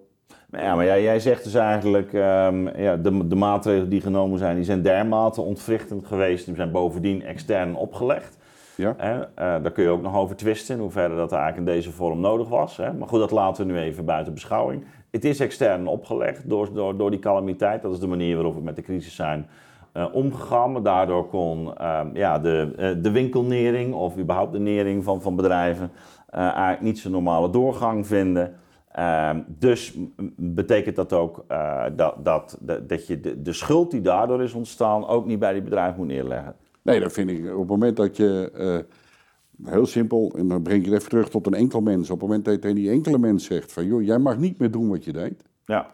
[0.57, 4.55] Ja, maar jij, jij zegt dus eigenlijk, ehm, ja, de, de maatregelen die genomen zijn,
[4.55, 6.45] die zijn dermate ontwrichtend geweest.
[6.45, 8.37] Die zijn bovendien extern opgelegd.
[8.75, 9.19] ja, Hè?
[9.21, 12.19] Eh, daar kun je ook nog over twisten in hoeverre dat eigenlijk in deze vorm
[12.19, 12.77] nodig was.
[12.77, 12.93] Hè?
[12.93, 14.85] Maar goed, dat laten we nu even buiten beschouwing.
[15.11, 17.81] Het is extern opgelegd door, door, door die calamiteit.
[17.81, 19.47] Dat is de manier waarop we met de crisis zijn
[19.91, 20.71] eh, omgegaan.
[20.71, 25.35] Maar daardoor kon ehm, ja, de, eh, de winkelnering of überhaupt de nering van, van
[25.35, 25.91] bedrijven
[26.29, 28.55] eigenlijk niet zijn normale doorgang vinden.
[28.93, 29.97] Ehm, dus
[30.35, 35.07] betekent dat ook eh, dat, dat, dat, je de, de schuld die daardoor is ontstaan
[35.07, 36.55] ook niet bij die bedrijven moet neerleggen.
[36.81, 37.51] Nee, dat vind ik.
[37.51, 38.51] Op het moment dat je.
[38.53, 42.09] eh, heel simpel, en dan breng ik het even terug tot een enkel mens.
[42.09, 44.71] Op het moment dat je die enkele mens zegt: van joh, jij mag niet meer
[44.71, 45.43] doen wat je deed.
[45.65, 45.93] Ja,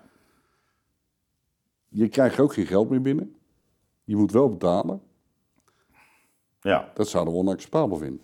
[1.87, 3.35] Je krijgt ook geen geld meer binnen.
[4.03, 5.01] Je moet wel betalen.
[6.61, 8.21] ja, Dat zouden we onacceptabel vinden.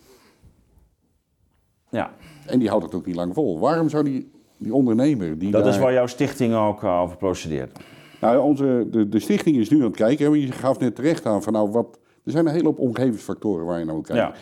[1.90, 2.14] ja.
[2.46, 3.60] En die houdt het ook niet lang vol.
[3.60, 5.38] Waarom zou die, die ondernemer.
[5.38, 5.74] Die Dat daar...
[5.74, 7.80] is waar jouw stichting ook eh, over procedeert.
[8.22, 10.40] Nou, onze, de, de stichting is nu aan het kijken.
[10.40, 12.00] Je gaf net terecht aan van nou wat.
[12.24, 14.26] Er zijn een hele hoop omgevingsfactoren waar je naar moet kijken.
[14.26, 14.34] Ja.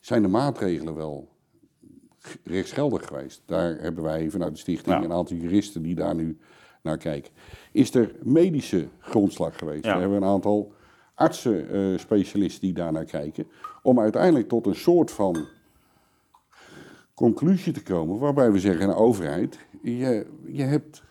[0.00, 1.28] Zijn de maatregelen wel
[2.44, 3.42] rechtsgeldig geweest?
[3.46, 5.04] Daar hebben wij vanuit de stichting Ja.
[5.04, 6.38] een aantal juristen die daar nu
[6.82, 7.32] naar kijken.
[7.72, 9.84] Is er medische grondslag geweest?
[9.84, 9.94] Ja.
[9.94, 10.72] We hebben een aantal
[11.14, 13.46] artsen-specialisten die daar naar kijken.
[13.82, 15.46] Om uiteindelijk tot een soort van
[17.20, 18.18] conclusie te komen.
[18.18, 21.02] Waarbij we zeggen de overheid: je, je hebt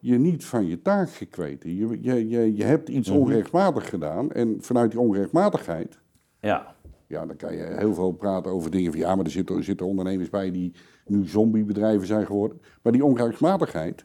[0.00, 1.74] je niet van je taak gekweten.
[1.76, 4.32] Je, je, je, je hebt iets onrechtmatig gedaan.
[4.32, 5.98] En vanuit die onrechtmatigheid,
[6.40, 6.74] Ja,
[7.06, 9.64] ja, dan kan je heel veel praten over dingen van ja, maar er zitten, er
[9.64, 10.72] zitten ondernemers bij die
[11.06, 12.60] nu zombiebedrijven zijn geworden.
[12.82, 14.04] Maar die onrechtmatigheid,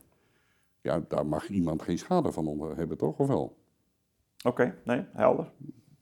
[0.81, 3.19] ja, daar mag iemand geen schade van onder hebben, toch?
[3.19, 3.57] Of wel?
[4.45, 5.51] oké, nee, helder.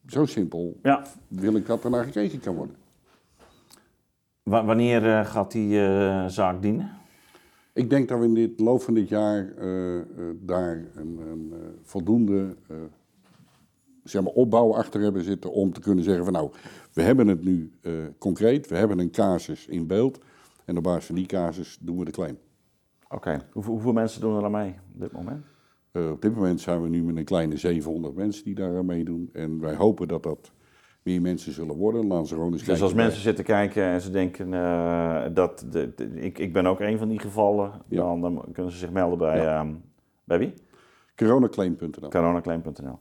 [0.05, 1.05] Zo simpel Ja.
[1.27, 2.75] wil ik dat er naar gekeken kan worden.
[4.47, 6.91] Wa- wanneer eh, gaat die eh, zaak dienen?
[7.73, 9.99] Ik denk dat we in dit loop van dit jaar eh,
[10.41, 12.55] daar een, een voldoende
[14.03, 16.51] zeg maar opbouw achter hebben zitten om te kunnen zeggen van nou,
[16.93, 17.71] we hebben het nu
[18.17, 20.19] concreet, we hebben een casus in beeld
[20.65, 22.37] en op basis van die casus doen we de claim.
[23.09, 25.45] Oké, hoeveel, hoeveel mensen doen er aan mee op dit moment?
[25.93, 29.29] Op dit moment zijn we nu met een kleine 700 mensen die daar aan meedoen
[29.33, 30.51] en wij hopen dat dat
[31.07, 32.07] meer mensen zullen worden.
[32.07, 35.65] Laten ze gewoon eens Dus kijken als mensen zitten kijken en ze denken eh, dat
[35.69, 37.97] de, de- ik, ik ben ook een van die gevallen, Ja.
[38.01, 39.73] dan, dan kunnen ze zich melden bij, ehm,
[40.23, 40.53] bij wie?
[41.15, 42.09] coronaclaim.nl.
[42.09, 42.97] Coronaclaim.nl.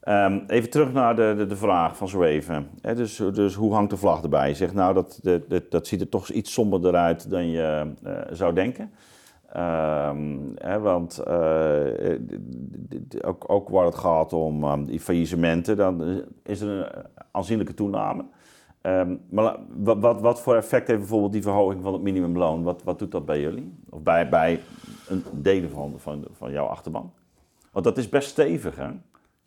[0.00, 2.68] Ehm, even terug naar de, de, de vraag van zo even.
[2.94, 4.48] Dus, dus hoe hangt de vlag erbij?
[4.48, 7.92] Je zegt nou, dat, dat, dat, dat ziet er toch iets somberder uit dan je
[8.02, 8.90] eh, zou denken.
[9.52, 12.18] Ehm, hè, want eh,
[13.20, 17.74] ook, ook waar het gaat om ehm, die faillissementen, dan eh, is er een aanzienlijke
[17.74, 18.24] toename.
[18.80, 22.62] Ehm, maar wat, wat voor effect heeft bijvoorbeeld die verhoging van het minimumloon?
[22.62, 23.74] Wat, wat doet dat bij jullie?
[23.88, 24.60] Of bij, bij
[25.08, 27.12] een delen van, van, van jouw achterban?
[27.72, 28.88] Want dat is best stevig, hè?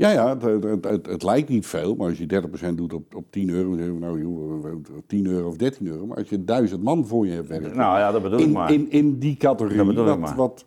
[0.04, 2.42] Ja, ja, het, het, het, het lijkt niet veel, maar als je
[2.72, 5.48] 30% doet op, op 10 euro, dan zeggen we nou joh, we- we- 10 euro
[5.48, 6.06] of 13 euro.
[6.06, 8.52] Maar als je duizend man voor je hebt werken, Nou ja, dat bedoel ik in,
[8.52, 8.74] maar.
[8.74, 10.36] in, in die categorie, Dat bedoel ik wat, maar.
[10.36, 10.66] wat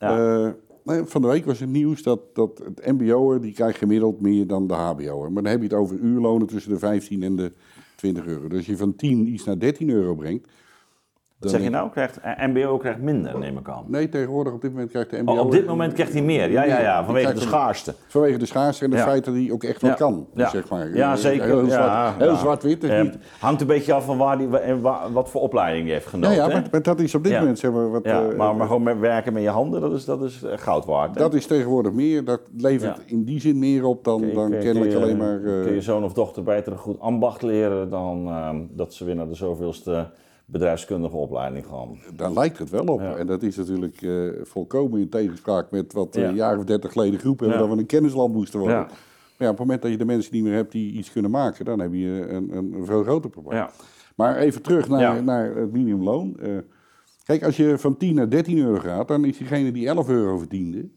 [0.00, 0.54] Ja.
[0.84, 4.46] nou, van de week was het nieuws dat, dat het mbo'er, die krijgt gemiddeld meer
[4.46, 5.32] dan de hbo'er.
[5.32, 7.52] Maar dan heb je het over uurlonen tussen de 15 en de
[7.96, 8.48] 20 euro.
[8.48, 10.48] Dus als je van 10 iets naar 13 euro brengt,
[11.40, 11.90] Wat zeg je nou?
[11.90, 13.84] Krijgt, eh, MBO krijgt minder, neem ik aan.
[13.86, 15.38] nee, tegenwoordig op dit moment krijgt de mbo'er...
[15.38, 16.50] Oh, op dit moment krijgt hij meer.
[16.50, 17.94] Ja, ja, ja, vanwege de schaarste.
[18.08, 19.06] Vanwege de schaarste en het Ja.
[19.06, 20.48] feit dat hij ook echt wat kan, Ja.
[20.48, 20.94] zeg maar.
[20.96, 21.46] Ja, Eh, zeker.
[22.18, 23.18] Heel, zwart-wit Eh, niet.
[23.38, 26.10] hangt een beetje af van waar die, wa- wa- wat voor opleiding die heeft Ja,
[26.10, 26.36] genoten.
[26.36, 28.82] ja maar, maar dat is op dit moment, zeg maar, wat, Ja, maar, maar gewoon
[28.82, 31.14] met werken met je handen, dat is, dat is goud waard.
[31.14, 31.20] hè?
[31.20, 34.58] dat is tegenwoordig meer, dat levert in die zin meer op dan, Kun dan kun
[34.58, 35.38] kennelijk kun je- alleen maar...
[35.62, 39.14] Kun je zoon of dochter beter een goed ambacht leren dan ehm, dat ze weer
[39.14, 40.10] naar de zoveelste
[40.50, 41.98] bedrijfskundige opleiding gewoon.
[42.16, 43.00] Daar lijkt het wel op.
[43.00, 43.14] Ja.
[43.16, 46.28] En dat is natuurlijk eh, volkomen in tegenspraak met wat Ja.
[46.28, 48.76] een jaar of dertig geleden geroepen hebben dat we een kennisland moesten worden.
[48.78, 48.82] Ja.
[48.86, 51.30] Maar ja, op het moment dat je de mensen niet meer hebt die iets kunnen
[51.30, 53.66] maken, dan heb je een, een, een veel groter probleem.
[54.16, 56.36] Maar even terug naar, naar het minimumloon.
[56.40, 56.48] Eh,
[57.24, 60.38] kijk, als je van 10 naar 13 euro gaat, dan is diegene die 11 euro
[60.38, 60.88] verdiende,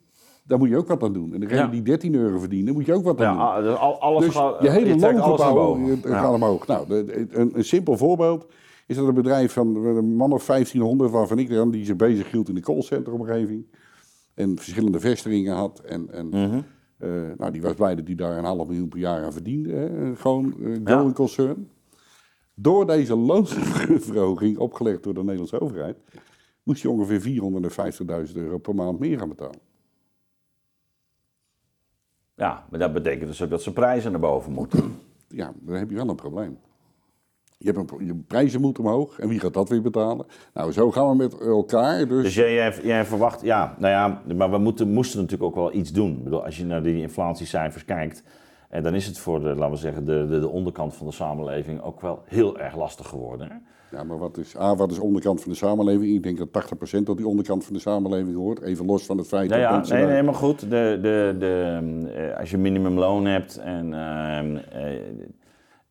[0.47, 1.33] daar moet je ook wat aan doen.
[1.33, 1.67] En degene Ja.
[1.67, 3.63] die 13 euro verdiende, moet je ook wat aan Ja, doen.
[3.65, 6.67] ah, dus al- alles Dus gaat, je hele loongebouw eh, gaat omhoog.
[6.67, 8.45] Nou, een, een simpel voorbeeld
[8.87, 12.31] is dat een bedrijf van een man of 1500, waarvan ik dan die zich bezig
[12.31, 13.65] hield in de callcenteromgeving.
[14.33, 15.79] En verschillende vestigingen had.
[15.79, 16.61] En, en Mhm.
[16.97, 19.73] eh, nou, die was blij dat hij daar een half miljoen per jaar aan verdiende.
[19.73, 20.15] Hè?
[20.15, 21.69] Gewoon eh going concern.
[22.55, 25.97] Door deze loonsverhoging, opgelegd door de Nederlandse overheid,
[26.63, 27.21] moest hij ongeveer
[28.27, 29.59] 450.000 euro per maand meer gaan betalen.
[32.35, 34.95] Ja, maar dat betekent dus ook dat ze prijzen naar boven moeten.
[35.27, 36.57] ja, dan heb je wel een probleem.
[37.63, 39.19] Je, hebt een, je prijzen moeten omhoog.
[39.19, 40.25] En wie gaat dat weer betalen?
[40.53, 42.07] Nou, zo gaan we met elkaar.
[42.07, 45.55] Dus, Dus jij, jij, jij verwacht, ja, nou ja, maar we moeten, moesten natuurlijk ook
[45.55, 46.11] wel iets doen.
[46.11, 48.23] Ik bedoel, als je naar die inflatiecijfers kijkt,
[48.69, 51.13] en dan is het voor de, laten we zeggen, de, de, de onderkant van de
[51.13, 53.47] samenleving ook wel heel erg lastig geworden.
[53.47, 53.55] Hè?
[53.97, 56.15] ja, maar wat is, A, wat is onderkant van de samenleving?
[56.15, 58.61] Ik denk dat 80% tot die onderkant van de samenleving hoort.
[58.61, 61.79] Even los van het feit dat ja mensen nee, maar goed, de, de, de,
[62.15, 64.99] eh, als je minimumloon hebt en ehm, eh,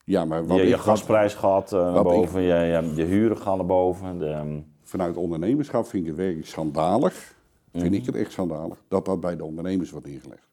[0.05, 4.19] Ja, maar wat je, gasprijs gaat eh, naar ik- boven, je, huren gaan naar boven.
[4.19, 7.35] De, ehm, vanuit ondernemerschap vind ik het werkelijk schandalig.
[7.73, 7.95] Vind Mhm.
[7.95, 8.83] ik het echt schandalig.
[8.89, 10.49] Dat dat bij de ondernemers wordt neergelegd.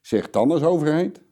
[0.00, 1.22] Zeg dan als overheid,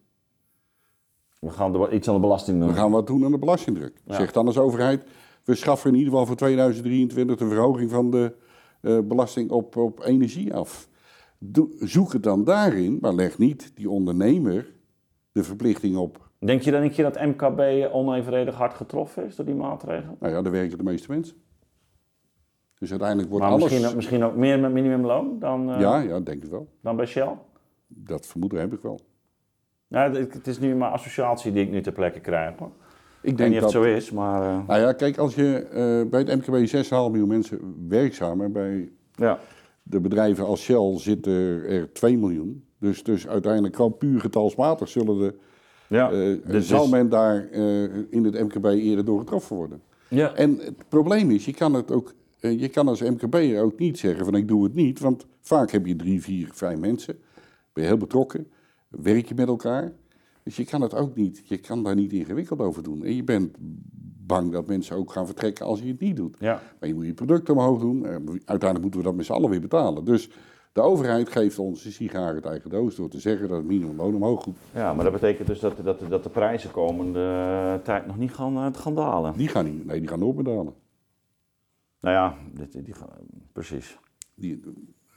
[1.40, 2.68] we gaan er iets aan de belasting doen.
[2.68, 4.00] we gaan wat doen aan de belastingdruk.
[4.06, 5.04] Zeg dan als overheid,
[5.44, 8.34] we schaffen in ieder geval voor 2023 de verhoging van de
[8.80, 10.88] eh, belasting op, op energie af.
[11.38, 14.72] Doe- zoek het dan daarin, maar leg niet die ondernemer
[15.32, 16.29] de verplichting op.
[16.44, 17.60] Denk je dan een keer dat MKB
[17.92, 20.16] onevenredig hard getroffen is door die maatregelen?
[20.20, 21.36] Nou ja, daar werken de meeste mensen.
[22.78, 23.64] Dus uiteindelijk wordt Maar alles...
[23.64, 26.68] misschien, ook- misschien ook meer met minimumloon dan, eh, Ja, ja, denk ik wel.
[26.80, 27.32] dan bij Shell?
[27.86, 29.00] Dat vermoeden heb ik wel.
[29.88, 32.58] Nou, het is nu maar associatie die ik nu ter plekke krijg.
[32.58, 32.70] Hoor.
[33.22, 33.72] Ik denk niet dat...
[33.72, 36.88] het zo is, maar eh, Nou ja, kijk, als je eh, bij het MKB 6,5
[36.90, 39.38] miljoen mensen werkzaam en bij ja.
[39.82, 41.32] de bedrijven als Shell zitten
[41.64, 42.64] er 2 miljoen.
[42.78, 45.38] Dus, dus uiteindelijk gewoon puur getalsmatig zullen de,
[45.90, 49.80] Ja, eh, dus- zal dus- men daar eh, in het MKB eerder door getroffen worden.
[50.08, 50.34] ja.
[50.34, 53.98] En het probleem is, je kan het ook, eh, je kan als MKB'er ook niet
[53.98, 55.00] zeggen van ik doe het niet.
[55.00, 57.18] Want vaak heb je drie, vier, vijf mensen,
[57.72, 58.46] ben je heel betrokken,
[58.88, 59.92] werk je met elkaar.
[60.42, 63.04] Dus je kan het ook niet, je kan daar niet ingewikkeld over doen.
[63.04, 63.56] En je bent
[64.26, 66.36] bang dat mensen ook gaan vertrekken als je het niet doet.
[66.38, 66.62] ja.
[66.80, 68.06] Maar je moet je producten omhoog doen.
[68.06, 68.10] Eh,
[68.44, 70.04] Uiteindelijk moeten we dat met z'n allen weer betalen.
[70.04, 70.30] Dus
[70.72, 74.14] de overheid geeft ons de sigaar het eigen doos door te zeggen dat het minimumloon
[74.14, 74.56] omhoog moet.
[74.74, 78.34] ja, maar dat betekent dus dat, dat, dat de prijzen komende eh, tijd nog niet
[78.34, 79.36] gaan, eh, gaan dalen.
[79.36, 80.74] Die gaan niet, nee, die gaan nooit meer dalen.
[82.00, 82.36] Nou ja,
[82.72, 83.08] die gaan,
[83.52, 83.98] precies.
[84.34, 84.62] Die,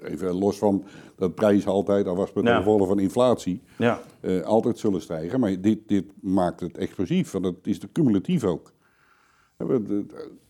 [0.04, 0.84] even los van
[1.16, 5.39] dat prijzen altijd, dat was met de gevolgen van inflatie, Ja, eh, altijd zullen stijgen.
[5.39, 8.72] Maar dit, dit maakt het explosief, want het is de cumulatief ook.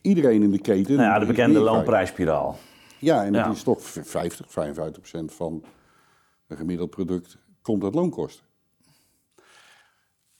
[0.01, 0.95] Iedereen in de keten.
[0.95, 2.57] nou ja de bekende loonprijsspiraal.
[3.03, 3.47] Ja, en Ja.
[3.47, 5.63] het is toch 50, 55 procent van
[6.47, 8.45] een gemiddeld product komt uit loonkosten.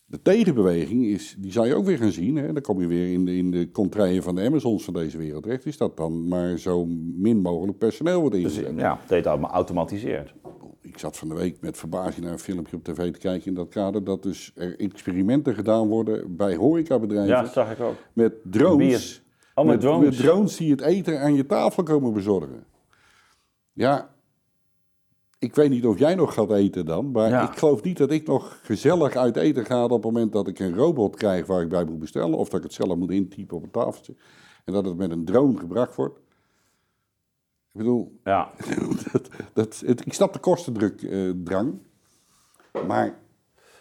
[0.05, 2.35] De tegenbeweging is, die zou je ook weer gaan zien.
[2.35, 2.53] Hè?
[2.53, 5.43] Dan kom je weer in de, in de contraien van de Amazons van deze wereld
[5.43, 5.65] terecht.
[5.65, 6.85] Is dat dan maar zo
[7.15, 8.79] min mogelijk personeel wordt Dus ingezet.
[8.79, 10.33] ja, het heet allemaal automatiseerd.
[10.81, 13.53] Ik zat van de week met verbazing naar een filmpje op tv te kijken in
[13.53, 14.03] dat kader.
[14.03, 17.27] Dat dus er experimenten gedaan worden bij horecabedrijven.
[17.29, 17.95] Ja, dat zag ik ook.
[18.13, 19.22] Met drones.
[19.55, 20.09] Oh, met drones.
[20.17, 22.63] Met drones die het eten aan je tafel komen bezorgen.
[23.73, 24.09] Ja,
[25.39, 27.11] ik weet niet of jij nog gaat eten dan.
[27.11, 27.49] Maar Ja.
[27.51, 30.59] ik geloof niet dat ik nog gezellig uit eten ga op het moment dat ik
[30.59, 32.37] een robot krijg waar ik bij moet bestellen.
[32.37, 34.15] Of dat ik het zelf moet intypen op een tafeltje.
[34.65, 36.17] En dat het met een drone gebracht wordt.
[37.71, 38.49] Ik bedoel, Ja,
[39.11, 41.73] dat, dat, het, ik snap de kostendruk eh, drang.
[42.87, 43.19] Maar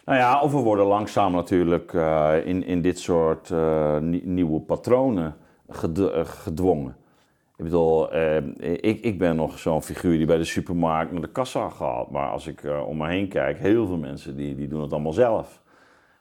[0.05, 4.59] Nou ja, of we worden langzaam natuurlijk eh, in, in dit soort eh, nie- nieuwe
[4.61, 5.35] patronen
[5.69, 6.95] gedwongen.
[7.55, 8.37] Ik bedoel, eh,
[8.81, 12.11] ik, ik ben nog zo'n figuur die bij de supermarkt naar de kassa gaat.
[12.11, 14.91] Maar als ik eh, om me heen kijk, heel veel mensen die, die doen het
[14.91, 15.61] allemaal zelf.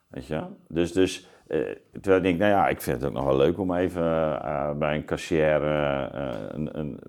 [0.08, 0.42] Weet je?
[0.68, 1.60] Dus, dus eh,
[1.92, 4.02] terwijl ik denk, nou ja, ik vind het ook nog wel leuk om even
[4.42, 7.00] eh, bij een cashier eh, eh, een, een,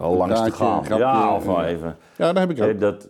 [0.00, 0.84] langs te gaan.
[0.84, 1.96] grapje, ja, of wel even.
[2.16, 2.80] ja, dat heb ik ook.
[2.80, 3.08] Dat,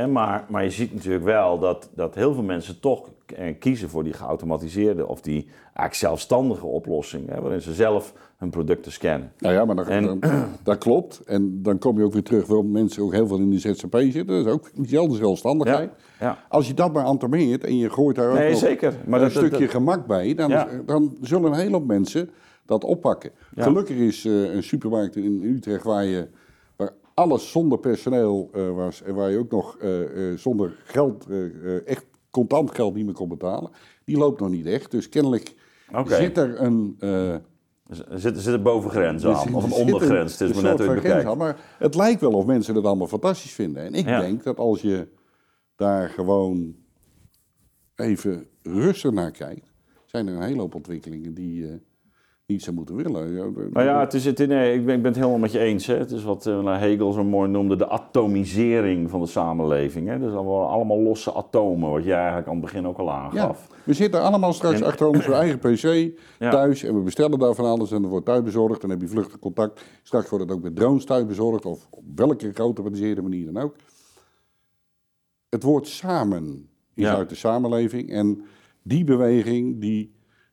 [0.00, 4.04] maar, maar je ziet natuurlijk wel dat, dat heel veel mensen toch eh, kiezen voor
[4.04, 9.32] die geautomatiseerde of die eigenlijk zelfstandige oplossing, hè, waarin ze zelf hun producten scannen.
[9.38, 10.20] Nou ja, maar dat, En- dan-
[10.62, 11.20] dat klopt.
[11.26, 13.96] En dan kom je ook weer terug waarom mensen ook heel veel in de ZZP
[13.96, 14.26] zitten.
[14.26, 15.90] Dat is ook diezelfde zelfstandigheid.
[16.20, 16.38] ja.
[16.48, 18.94] Als je dat maar antameert en je gooit daar ook Nee, zeker.
[19.06, 20.68] Maar een dat- stukje dat- gemak bij, dan, Ja.
[20.86, 22.30] dan zullen een hele hoop mensen
[22.66, 23.30] dat oppakken.
[23.56, 26.28] Gelukkig is eh, een supermarkt in Utrecht waar, je,
[27.14, 31.26] alles zonder personeel eh, was en waar je ook nog eh, eh, zonder geld,
[31.84, 33.70] echt contant geld niet meer kon betalen,
[34.04, 34.90] die loopt nog niet echt.
[34.90, 35.54] Dus kennelijk
[36.06, 36.96] zit er een...
[38.10, 40.38] Er zit, er zit een bovengrens er aan, zit- of een er ondergrens.
[40.38, 43.06] Het is maar net hoe je aan, Maar het lijkt wel of mensen het allemaal
[43.06, 43.82] fantastisch vinden.
[43.82, 44.20] En ik Ja.
[44.20, 45.08] denk dat als je
[45.76, 46.74] daar gewoon
[47.96, 49.72] even rustig naar kijkt,
[50.06, 51.80] zijn er een hele hoop ontwikkelingen die
[52.52, 53.52] niet zou moeten willen.
[53.72, 55.86] Nou ja, het is, het, nee, ik, ben, ik ben het helemaal met je eens.
[55.86, 55.96] Hè.
[55.96, 60.08] Het is wat eh, Hegel zo mooi noemde de atomisering van de samenleving.
[60.08, 60.18] Hè.
[60.18, 63.68] Dus allemaal, losse atomen, wat jij eigenlijk aan het begin ook al Ja, aangaf.
[63.84, 66.50] we zitten allemaal straks En- achter onze eigen pc Ja.
[66.50, 68.80] thuis en we bestellen daar van alles en er wordt thuis bezorgd.
[68.80, 69.84] Dan heb je vluchtig contact.
[70.02, 73.74] Straks wordt het ook met drones thuis bezorgd of op welke geautomatiseerde manier dan ook.
[75.48, 77.14] Het woord samen is Ja.
[77.16, 78.42] uit de samenleving en
[78.82, 80.12] die beweging die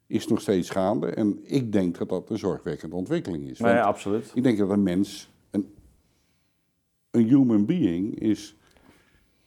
[0.09, 1.07] is nog steeds gaande.
[1.07, 3.59] En ik denk dat dat een zorgwekkende ontwikkeling is.
[3.59, 4.31] Nee, Want absoluut.
[4.33, 5.73] ik denk dat een mens, een,
[7.11, 8.55] een human being, is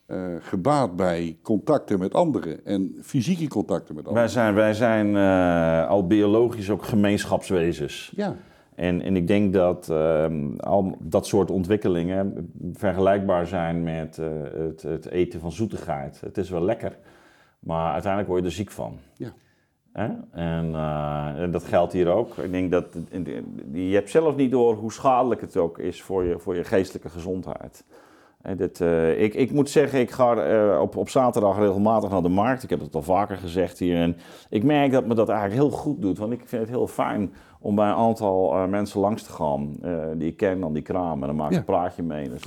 [0.06, 4.24] eh, gebaat bij contacten met anderen en fysieke contacten met anderen.
[4.24, 8.12] Wij zijn, wij zijn eh, al biologisch ook gemeenschapswezens.
[8.16, 8.36] Ja,
[8.74, 14.82] En, en ik denk dat ehm, al dat soort ontwikkelingen vergelijkbaar zijn met eh, het,
[14.82, 16.20] het eten van zoetigheid.
[16.20, 16.98] Het is wel lekker,
[17.58, 18.98] maar uiteindelijk word je er ziek van.
[19.16, 19.32] ja.
[19.92, 20.08] Hè?
[20.30, 22.36] En, eh, en dat geldt hier ook.
[22.36, 22.86] Ik denk dat
[23.72, 27.08] je hebt zelf niet door hoe schadelijk het ook is voor je, voor je geestelijke
[27.08, 27.84] gezondheid.
[28.42, 32.22] En dit, eh, ik, ik moet zeggen, ik ga eh, op, op zaterdag regelmatig naar
[32.22, 32.62] de markt.
[32.62, 33.96] Ik heb het al vaker gezegd hier.
[33.96, 34.16] En
[34.48, 36.18] ik merk dat me dat eigenlijk heel goed doet.
[36.18, 39.76] Want ik vind het heel fijn om bij een aantal mensen langs te gaan.
[40.16, 41.20] die ik ken aan die kraam.
[41.20, 41.58] En dan maak ik Ja.
[41.58, 42.28] een praatje mee.
[42.28, 42.44] Dus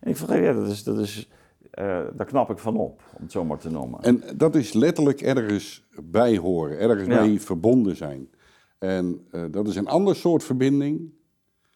[0.00, 1.30] en ik vergeet, ja, dat is, dat is,
[1.76, 3.02] eh, daar knap ik van op.
[3.16, 4.00] Om het zo maar te noemen.
[4.02, 7.20] En dat is letterlijk ergens bij horen, ergens Ja.
[7.20, 8.28] mee verbonden zijn.
[8.78, 11.12] En eh, dat is een ander soort verbinding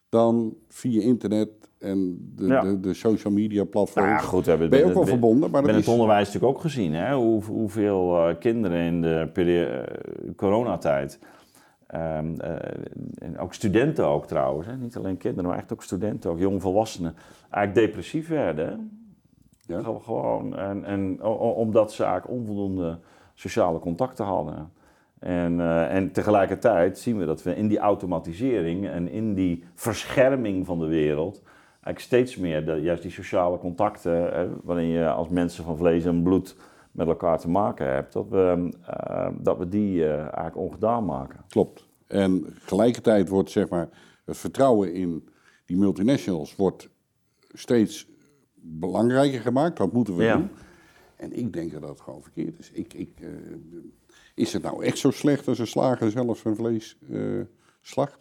[0.09, 1.49] dan via internet
[1.79, 2.61] en de, Ja.
[2.61, 4.09] de, de social media platforms.
[4.09, 5.77] Nou ja, goed, ben je ook wel verbonden, maar dat is...
[5.77, 7.15] het onderwijs natuurlijk ook gezien, hè?
[7.15, 9.89] Hoe, hoeveel eh, kinderen in de
[10.37, 11.19] coronatijd,
[11.87, 12.83] ehm, eh,
[13.19, 14.77] en ook studenten ook trouwens, hè?
[14.77, 17.15] niet alleen kinderen, maar echt ook studenten, ook jongvolwassenen,
[17.51, 19.00] eigenlijk depressief werden.
[19.71, 19.77] Hè.
[19.77, 19.99] Ja.
[20.03, 21.23] Gewoon- en, en,
[21.55, 22.99] omdat ze eigenlijk onvoldoende
[23.35, 24.73] sociale contacten hadden.
[25.19, 30.67] En, eh, en tegelijkertijd zien we dat we in die automatisering en in die verscherming
[30.67, 31.43] van de wereld
[31.73, 36.05] eigenlijk steeds meer de, juist die sociale contacten, eh, waarin je als mensen van vlees
[36.05, 36.57] en bloed
[36.93, 41.45] met elkaar te maken hebt, dat we, eh, dat we die eigenlijk ongedaan maken.
[41.49, 41.89] Klopt.
[42.07, 43.89] En tegelijkertijd wordt zeg maar,
[44.25, 45.29] het vertrouwen in
[45.65, 46.89] die multinationals wordt
[47.53, 48.10] steeds
[48.63, 49.77] belangrijker gemaakt.
[49.77, 50.37] Dat moeten we Ja.
[50.37, 50.51] doen.
[51.17, 52.71] En ik denk dat dat gewoon verkeerd is.
[52.71, 53.29] Ik, ik, eh,
[54.35, 57.41] is het nou echt zo slecht als een slager zelf zijn vlees eh,
[57.81, 58.19] slacht?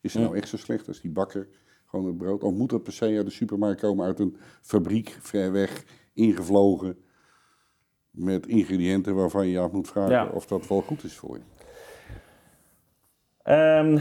[0.00, 1.48] Is het nou echt zo slecht als die bakker
[1.86, 2.42] gewoon het brood?
[2.42, 6.96] Of moet dat per se uit de supermarkt komen, uit een fabriek ver weg, ingevlogen,
[8.10, 10.26] met ingrediënten waarvan je je af moet vragen Ja.
[10.28, 11.42] of dat wel goed is voor je?
[13.42, 13.98] Ehm,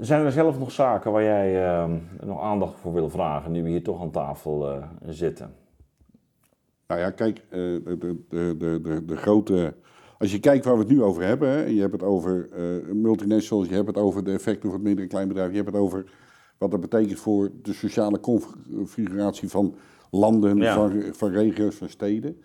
[0.00, 3.68] zijn er zelf nog zaken waar jij ehm, nog aandacht voor wil vragen, nu we
[3.68, 5.54] hier toch aan tafel eh, zitten?
[6.86, 9.74] Nou ja, kijk, eh, de, de, de, de, grote.
[10.18, 12.92] Als je kijkt waar we het nu over hebben, hè, je hebt het over eh,
[12.92, 15.80] multinationals, je hebt het over de effecten voor het midden- en kleinbedrijf, je hebt het
[15.80, 16.04] over
[16.58, 19.74] wat dat betekent voor de sociale configuratie van
[20.10, 20.74] landen, Ja.
[20.74, 22.40] van, van regio's, van steden.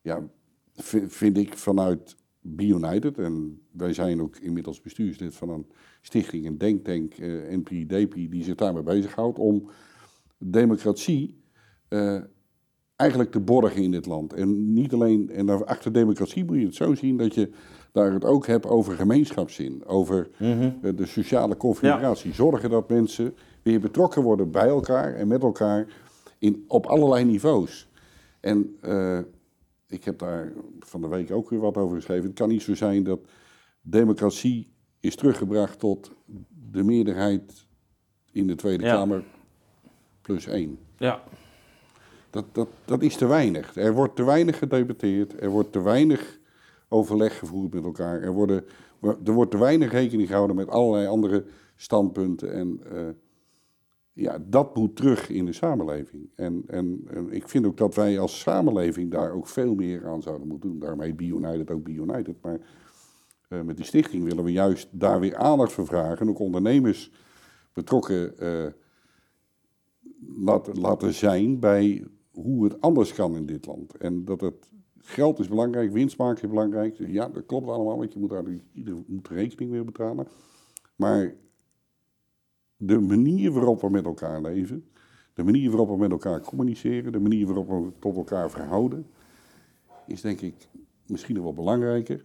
[0.00, 0.20] Ja,
[0.74, 5.66] vi- vind ik vanuit BeUnited, en wij zijn ook inmiddels bestuurslid van een
[6.00, 9.70] stichting, een denktank, eh NPDP, die zich daarmee bezighoudt om
[10.38, 11.42] democratie
[11.88, 12.20] eh,
[12.96, 14.32] eigenlijk te borgen in dit land.
[14.32, 17.50] En niet alleen, en achter democratie moet je het zo zien dat je
[17.92, 22.32] daar het ook hebt over gemeenschapszin, over eh, de sociale configuratie.
[22.34, 25.86] Zorgen dat mensen weer betrokken worden bij elkaar en met elkaar
[26.38, 27.88] in, op allerlei niveaus.
[28.40, 28.76] En
[29.92, 32.26] ik heb daar van de week ook weer wat over geschreven.
[32.26, 33.20] Het kan niet zo zijn dat
[33.80, 36.10] democratie is teruggebracht tot
[36.70, 37.66] de meerderheid
[38.32, 38.94] in de Tweede Ja.
[38.94, 39.24] Kamer
[40.20, 40.78] plus één.
[40.96, 41.22] Ja.
[42.30, 43.76] Dat, dat, dat is te weinig.
[43.76, 45.40] Er wordt te weinig gedebatteerd.
[45.42, 46.38] Er wordt te weinig
[46.88, 48.22] overleg gevoerd met elkaar.
[48.22, 48.64] Er, worden,
[49.24, 51.44] er wordt te weinig rekening gehouden met allerlei andere
[51.76, 52.52] standpunten.
[52.52, 53.08] En eh,
[54.12, 56.30] ja, dat moet terug in de samenleving.
[56.34, 60.48] En, en, ik vind ook dat wij als samenleving daar ook veel meer aan zouden
[60.48, 60.78] moeten doen.
[60.78, 62.36] Daarom heet BeUnited ook BeUnited.
[62.42, 62.60] Maar
[63.48, 66.18] eh, met die stichting willen we juist daar weer aandacht voor vragen.
[66.18, 67.10] En ook ondernemers
[67.72, 68.66] betrokken eh,
[70.36, 73.96] laten, laten zijn bij hoe het anders kan in dit land.
[73.96, 76.96] En dat het geld is belangrijk, winst maken is belangrijk.
[76.98, 80.26] Ja, dat klopt allemaal, want je moet daar ieder moet rekening mee betalen.
[80.96, 81.34] Maar
[82.86, 84.84] de manier waarop we met elkaar leven,
[85.34, 89.06] de manier waarop we met elkaar communiceren, de manier waarop we tot elkaar verhouden,
[90.06, 90.54] is denk ik
[91.06, 92.24] misschien nog wel belangrijker.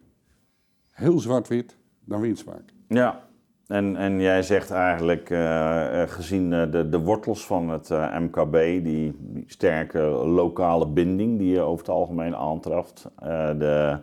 [0.92, 2.74] Heel zwart-wit dan winstmaak.
[2.88, 3.28] Ja,
[3.68, 7.90] en, en jij zegt eigenlijk, uh, gezien uh, de, de wortels van het
[8.20, 13.10] MKB, die, sterke lokale binding die je over het algemeen aantreft,
[13.58, 14.00] de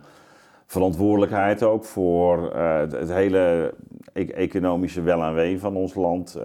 [0.65, 3.73] verantwoordelijkheid ook voor het, het, hele
[4.13, 6.39] e economische wel en wee van ons land,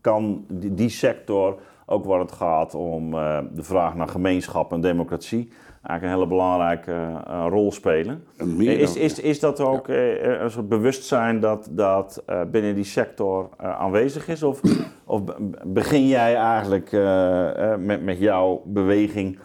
[0.00, 3.10] kan die, die, sector, ook waar het gaat om
[3.54, 5.52] de vraag naar gemeenschap en democratie,
[5.82, 6.92] eigenlijk een hele belangrijke
[7.28, 8.24] uh, rol spelen.
[8.58, 9.94] Is, is, is dat ook ja.
[9.94, 14.42] uh, een soort bewustzijn dat, dat uh, binnen die sector aanwezig is?
[14.42, 14.60] Of,
[15.04, 15.22] of
[15.64, 16.90] begin jij eigenlijk
[17.78, 19.38] met, met jouw beweging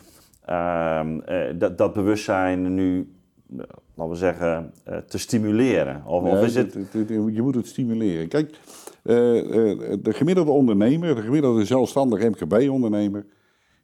[0.46, 1.20] ehm,
[1.58, 3.17] dat, dat bewustzijn nu,
[3.96, 4.74] laten we zeggen,
[5.08, 6.04] te stimuleren?
[6.06, 6.74] Of, ja, of is het...
[6.74, 8.28] het, het, je moet het stimuleren.
[8.28, 8.60] Kijk,
[9.04, 13.26] de gemiddelde ondernemer, de gemiddelde zelfstandige MKB-ondernemer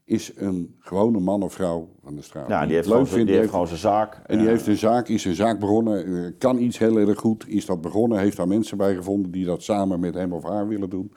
[0.06, 2.48] is een gewone man of vrouw van de straat.
[2.48, 4.22] Ja, die heeft, gewoon, vindt, die heeft gewoon zijn zaak.
[4.26, 7.66] En die heeft een zaak, is een zaak begonnen, kan iets heel erg goed, is
[7.66, 10.90] dat begonnen, heeft daar mensen bij gevonden die dat samen met hem of haar willen
[10.90, 11.14] doen.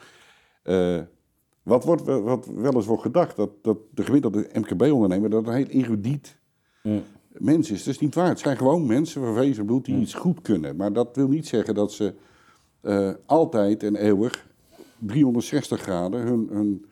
[0.63, 0.99] Uh,
[1.63, 5.65] wat, wordt, wat wel eens wordt gedacht, dat, dat de gemiddelde MKB-ondernemer dat een heel
[5.65, 6.39] erudiet
[6.83, 7.03] mm.
[7.39, 7.83] Mens is.
[7.83, 8.29] Dat is niet waar.
[8.29, 10.75] Het zijn gewoon mensen van wezen bloed die iets goed kunnen.
[10.75, 12.13] Maar dat wil niet zeggen dat ze
[12.81, 14.47] uh, altijd en eeuwig
[14.99, 16.85] 360 graden hun, hun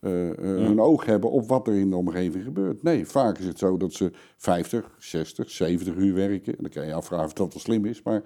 [0.00, 2.82] uh, uh, hun oog hebben op wat er in de omgeving gebeurt.
[2.82, 6.56] Nee, vaak is het zo dat ze 50, 60, 70 uur werken.
[6.56, 8.02] En dan kan je je afvragen of dat wel slim is.
[8.02, 8.22] Maar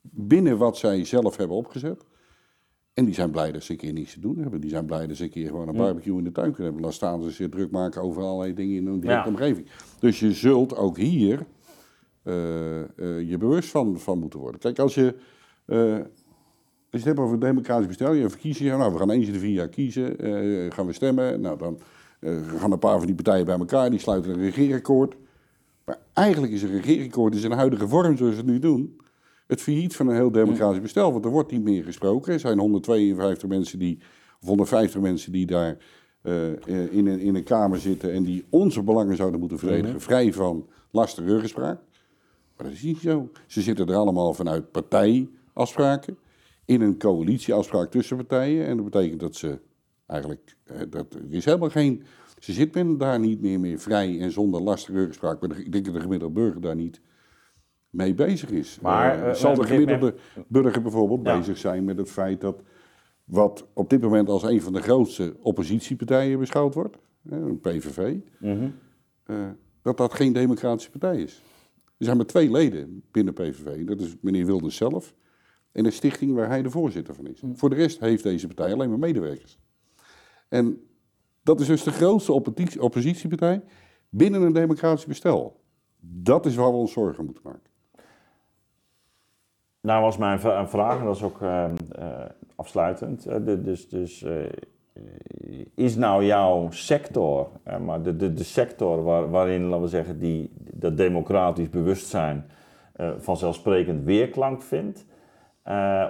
[0.00, 2.04] binnen wat zij zelf hebben opgezet.
[2.94, 4.60] En die zijn blij dat ze een keer niets te doen hebben.
[4.60, 6.82] Die zijn blij dat ze een keer gewoon een barbecue in de tuin kunnen hebben.
[6.82, 9.34] Dan staan ze zich druk maken over allerlei dingen in hun directe ja.
[9.34, 9.66] omgeving.
[9.98, 11.46] Dus je zult ook hier
[12.24, 12.34] uh,
[13.30, 14.60] je bewust van, van moeten worden.
[14.60, 15.14] Kijk, als je
[16.92, 19.38] als je het hebt over democratisch bestel, je verkiezingen, nou, we gaan eens in de
[19.38, 20.16] vier jaar kiezen,
[20.72, 21.40] gaan we stemmen.
[21.40, 21.78] Nou, dan
[22.58, 25.16] gaan een paar van die partijen bij elkaar, die sluiten een regeerakkoord.
[25.84, 29.00] Maar eigenlijk is een regeerakkoord in zijn huidige vorm, zoals we het nu doen,
[29.52, 31.12] het failliet van een heel democratisch bestel.
[31.12, 32.32] Want er wordt niet meer gesproken.
[32.32, 33.98] Er zijn 152 mensen die,
[34.40, 35.76] of 150 mensen die daar
[36.22, 36.50] uh,
[36.90, 40.68] in, een, in een kamer zitten en die onze belangen zouden moeten verdedigen, vrij van
[40.90, 41.80] lastige ruggespraak.
[42.56, 43.30] Maar dat is niet zo.
[43.46, 46.16] Ze zitten er allemaal vanuit partijafspraken
[46.64, 48.66] in een coalitieafspraak tussen partijen.
[48.66, 49.58] En dat betekent dat ze
[50.06, 52.02] eigenlijk, eh, dat, er is helemaal geen,
[52.38, 55.42] ze zit men daar niet meer, meer vrij en zonder lastige ruggespraak.
[55.42, 57.00] Ik denk dat de gemiddelde burger daar niet
[57.92, 58.78] mee bezig is.
[58.80, 60.14] Maar uh, zal de gemiddelde
[60.48, 61.38] burger bijvoorbeeld ja.
[61.38, 62.62] bezig zijn met het feit dat
[63.24, 66.96] wat op dit moment als een van de grootste oppositiepartijen beschouwd wordt,
[67.28, 68.74] een PVV, mm -hmm.
[69.26, 69.36] uh,
[69.82, 71.42] dat dat geen democratische partij is.
[71.98, 73.84] Er zijn maar twee leden binnen PVV.
[73.84, 75.14] Dat is meneer Wilders zelf
[75.72, 77.40] in een stichting waar hij de voorzitter van is.
[77.40, 77.56] Mm.
[77.56, 79.58] Voor de rest heeft deze partij alleen maar medewerkers.
[80.48, 80.80] En
[81.42, 82.32] dat is dus de grootste
[82.78, 83.62] oppositiepartij
[84.08, 85.60] binnen een democratisch bestel.
[86.00, 87.71] Dat is waar we ons zorgen moeten maken.
[89.82, 91.64] Nou was mijn vraag, en dat is ook uh,
[91.98, 92.06] uh,
[92.56, 93.26] afsluitend.
[93.28, 94.24] Uh, dus dus
[95.74, 97.48] is nou jouw sector,
[97.84, 102.44] maar de, de, de sector waar, waarin, laten we zeggen, die, dat democratisch bewustzijn
[103.18, 105.06] vanzelfsprekend weerklank vindt,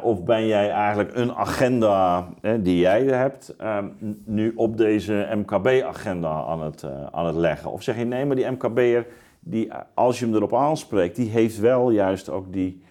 [0.03, 2.29] of ben jij eigenlijk een agenda
[2.61, 3.79] die jij hebt, uh,
[4.25, 7.71] nu op deze MKB-agenda aan, het, aan het leggen?
[7.71, 9.07] Of zeg je nee, maar die MKB'er,
[9.41, 12.83] die, als je hem erop aanspreekt, die heeft wel juist ook die,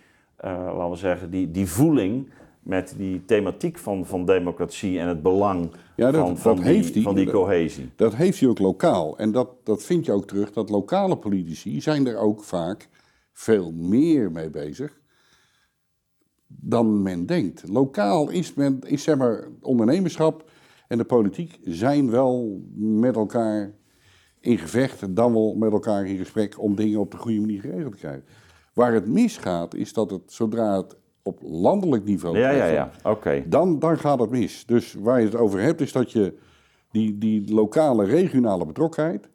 [0.49, 2.29] laten we zeggen, die, die voeling
[2.61, 6.73] met die thematiek van, van democratie en het belang ja, dat, van, van, dat die,
[6.73, 7.83] heeft die, van die cohesie.
[7.95, 9.17] Dat, dat heeft hij ook lokaal.
[9.17, 12.89] En dat, dat vind je ook terug, dat lokale politici zijn er ook vaak
[13.33, 14.99] veel meer mee bezig
[16.47, 17.67] dan men denkt.
[17.67, 20.49] Lokaal is, men, is zeg maar, ondernemerschap
[20.87, 23.73] en de politiek zijn wel met elkaar
[24.39, 27.91] in gevecht, dan wel met elkaar in gesprek om dingen op de goede manier geregeld
[27.91, 28.23] te krijgen.
[28.73, 32.91] Waar het misgaat, is dat het zodra het op landelijk niveau ja, ja, ja.
[33.03, 33.45] Okay.
[33.47, 34.65] dan, dan gaat het mis.
[34.65, 36.37] Dus waar je het over hebt, is dat je
[36.91, 39.29] die, die lokale, regionale betrokkenheid,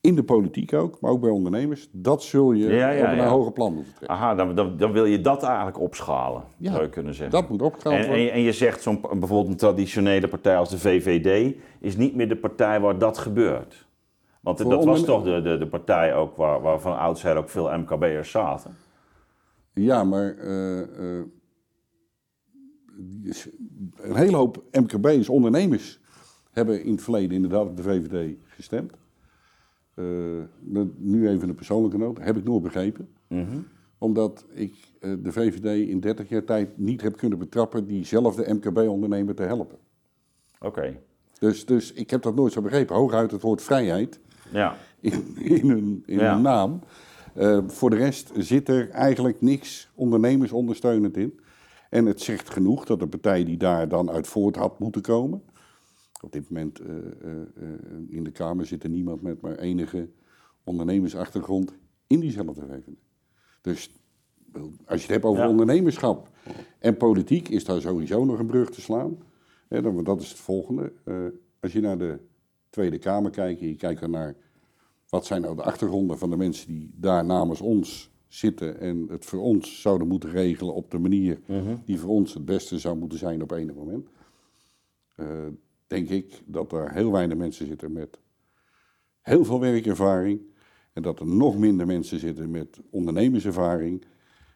[0.00, 3.16] in de politiek ook, maar ook bij ondernemers, dat zul je ja, ja, op een
[3.16, 3.28] ja.
[3.28, 4.16] hoger plan moeten trekken.
[4.16, 7.40] Aha, dan, dan, dan, wil je dat eigenlijk opschalen, zou je kunnen zeggen.
[7.40, 8.24] dat moet opgeschaald en, worden.
[8.24, 12.28] En, en je zegt, zo'n, bijvoorbeeld een traditionele partij als de VVD is niet meer
[12.28, 13.88] de partij waar dat gebeurt.
[14.40, 17.78] Want dat was toch de, de, de partij ook waar, waar van oudsher ook veel
[17.78, 18.76] MKB'ers zaten?
[19.72, 21.24] Ja, maar uh, uh,
[23.96, 26.00] een hele hoop MKB'ers, ondernemers,
[26.50, 28.92] hebben in het verleden inderdaad op de VVD gestemd.
[29.94, 30.42] Uh,
[30.96, 33.08] nu even een persoonlijke noot, heb ik nooit begrepen.
[33.26, 33.66] Mm -hmm.
[33.98, 39.34] Omdat ik eh, de VVD in 30 jaar tijd niet heb kunnen betrappen diezelfde MKB-ondernemer
[39.34, 39.78] te helpen.
[40.58, 41.00] Oké.
[41.38, 42.96] Dus, dus ik heb dat nooit zo begrepen.
[42.96, 44.20] Hooguit het woord vrijheid
[44.52, 44.76] Ja.
[45.00, 46.32] in, in, hun, in Ja.
[46.34, 46.80] hun naam.
[47.34, 51.40] Eh, voor de rest zit er eigenlijk niks ondernemersondersteunend in.
[51.90, 55.42] En het zegt genoeg dat de partij die daar dan uit voort had moeten komen.
[56.20, 57.32] Op dit moment eh, eh,
[58.08, 60.08] in de Kamer zit er niemand met maar enige
[60.64, 61.72] ondernemersachtergrond
[62.06, 62.94] in diezelfde VVD.
[63.60, 63.90] Dus
[64.86, 65.48] als je het hebt over Ja.
[65.48, 66.28] ondernemerschap
[66.78, 69.18] en politiek, is daar sowieso nog een brug te slaan.
[69.68, 70.92] Dan- want dat is het volgende.
[71.60, 72.18] Als je naar de
[72.70, 74.36] Tweede Kamer kijkt en je kijkt dan naar
[75.08, 79.24] wat zijn nou de achtergronden van de mensen die daar namens ons zitten en het
[79.24, 81.40] voor ons zouden moeten regelen op de manier
[81.84, 84.08] die voor ons het beste zou moeten zijn op enig moment.
[85.14, 85.46] Eh,
[85.86, 88.18] denk ik dat er heel weinig mensen zitten met
[89.20, 90.40] heel veel werkervaring
[90.92, 94.04] en dat er nog minder mensen zitten met ondernemerservaring.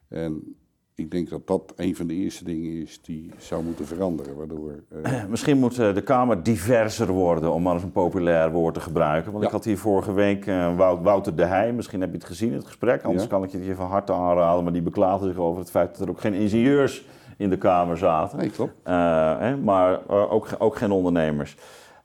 [0.09, 0.57] En
[0.97, 4.73] ik denk dat dat een van de eerste dingen is die zou moeten veranderen, waardoor...
[5.03, 8.81] eh, Misschien moet eh, de Kamer diverser worden, om maar eens een populair woord te
[8.81, 9.31] gebruiken.
[9.31, 9.49] Want Ja.
[9.49, 12.53] ik had hier vorige week eh, Wout- Wouter de Heij, misschien heb je het gezien,
[12.53, 13.03] het gesprek.
[13.03, 13.29] Anders Ja.
[13.29, 14.65] kan ik je het hier van harte aanraden.
[14.65, 17.97] Maar die beklaagde zich over het feit dat er ook geen ingenieurs in de Kamer
[17.99, 18.39] zaten.
[18.39, 18.73] nee, klopt.
[18.83, 21.57] Eh, hè, maar ook, ook geen ondernemers.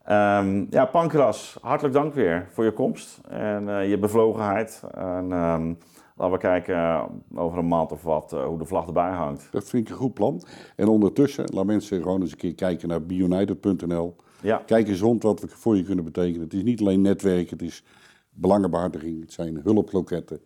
[0.03, 4.83] Ehm, ja, Pankras, hartelijk dank weer voor je komst en je bevlogenheid.
[4.93, 5.73] En, ehm,
[6.19, 7.05] laten we kijken eh,
[7.35, 9.47] over een maand of wat eh, hoe de vlag erbij hangt.
[9.51, 10.43] Dat vind ik een goed plan.
[10.75, 14.15] En ondertussen, laat mensen gewoon eens een keer kijken naar biounited.nl.
[14.41, 16.41] Ja, Kijk eens rond wat we voor je kunnen betekenen.
[16.41, 17.83] Het is niet alleen netwerk, het is
[18.29, 20.41] belangenbehartiging, het zijn hulploketten.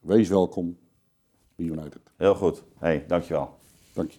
[0.00, 0.76] Wees welkom,
[1.56, 2.12] Be United.
[2.16, 2.64] heel goed.
[2.78, 3.50] Hey, dankjewel.
[3.92, 4.18] Dank je.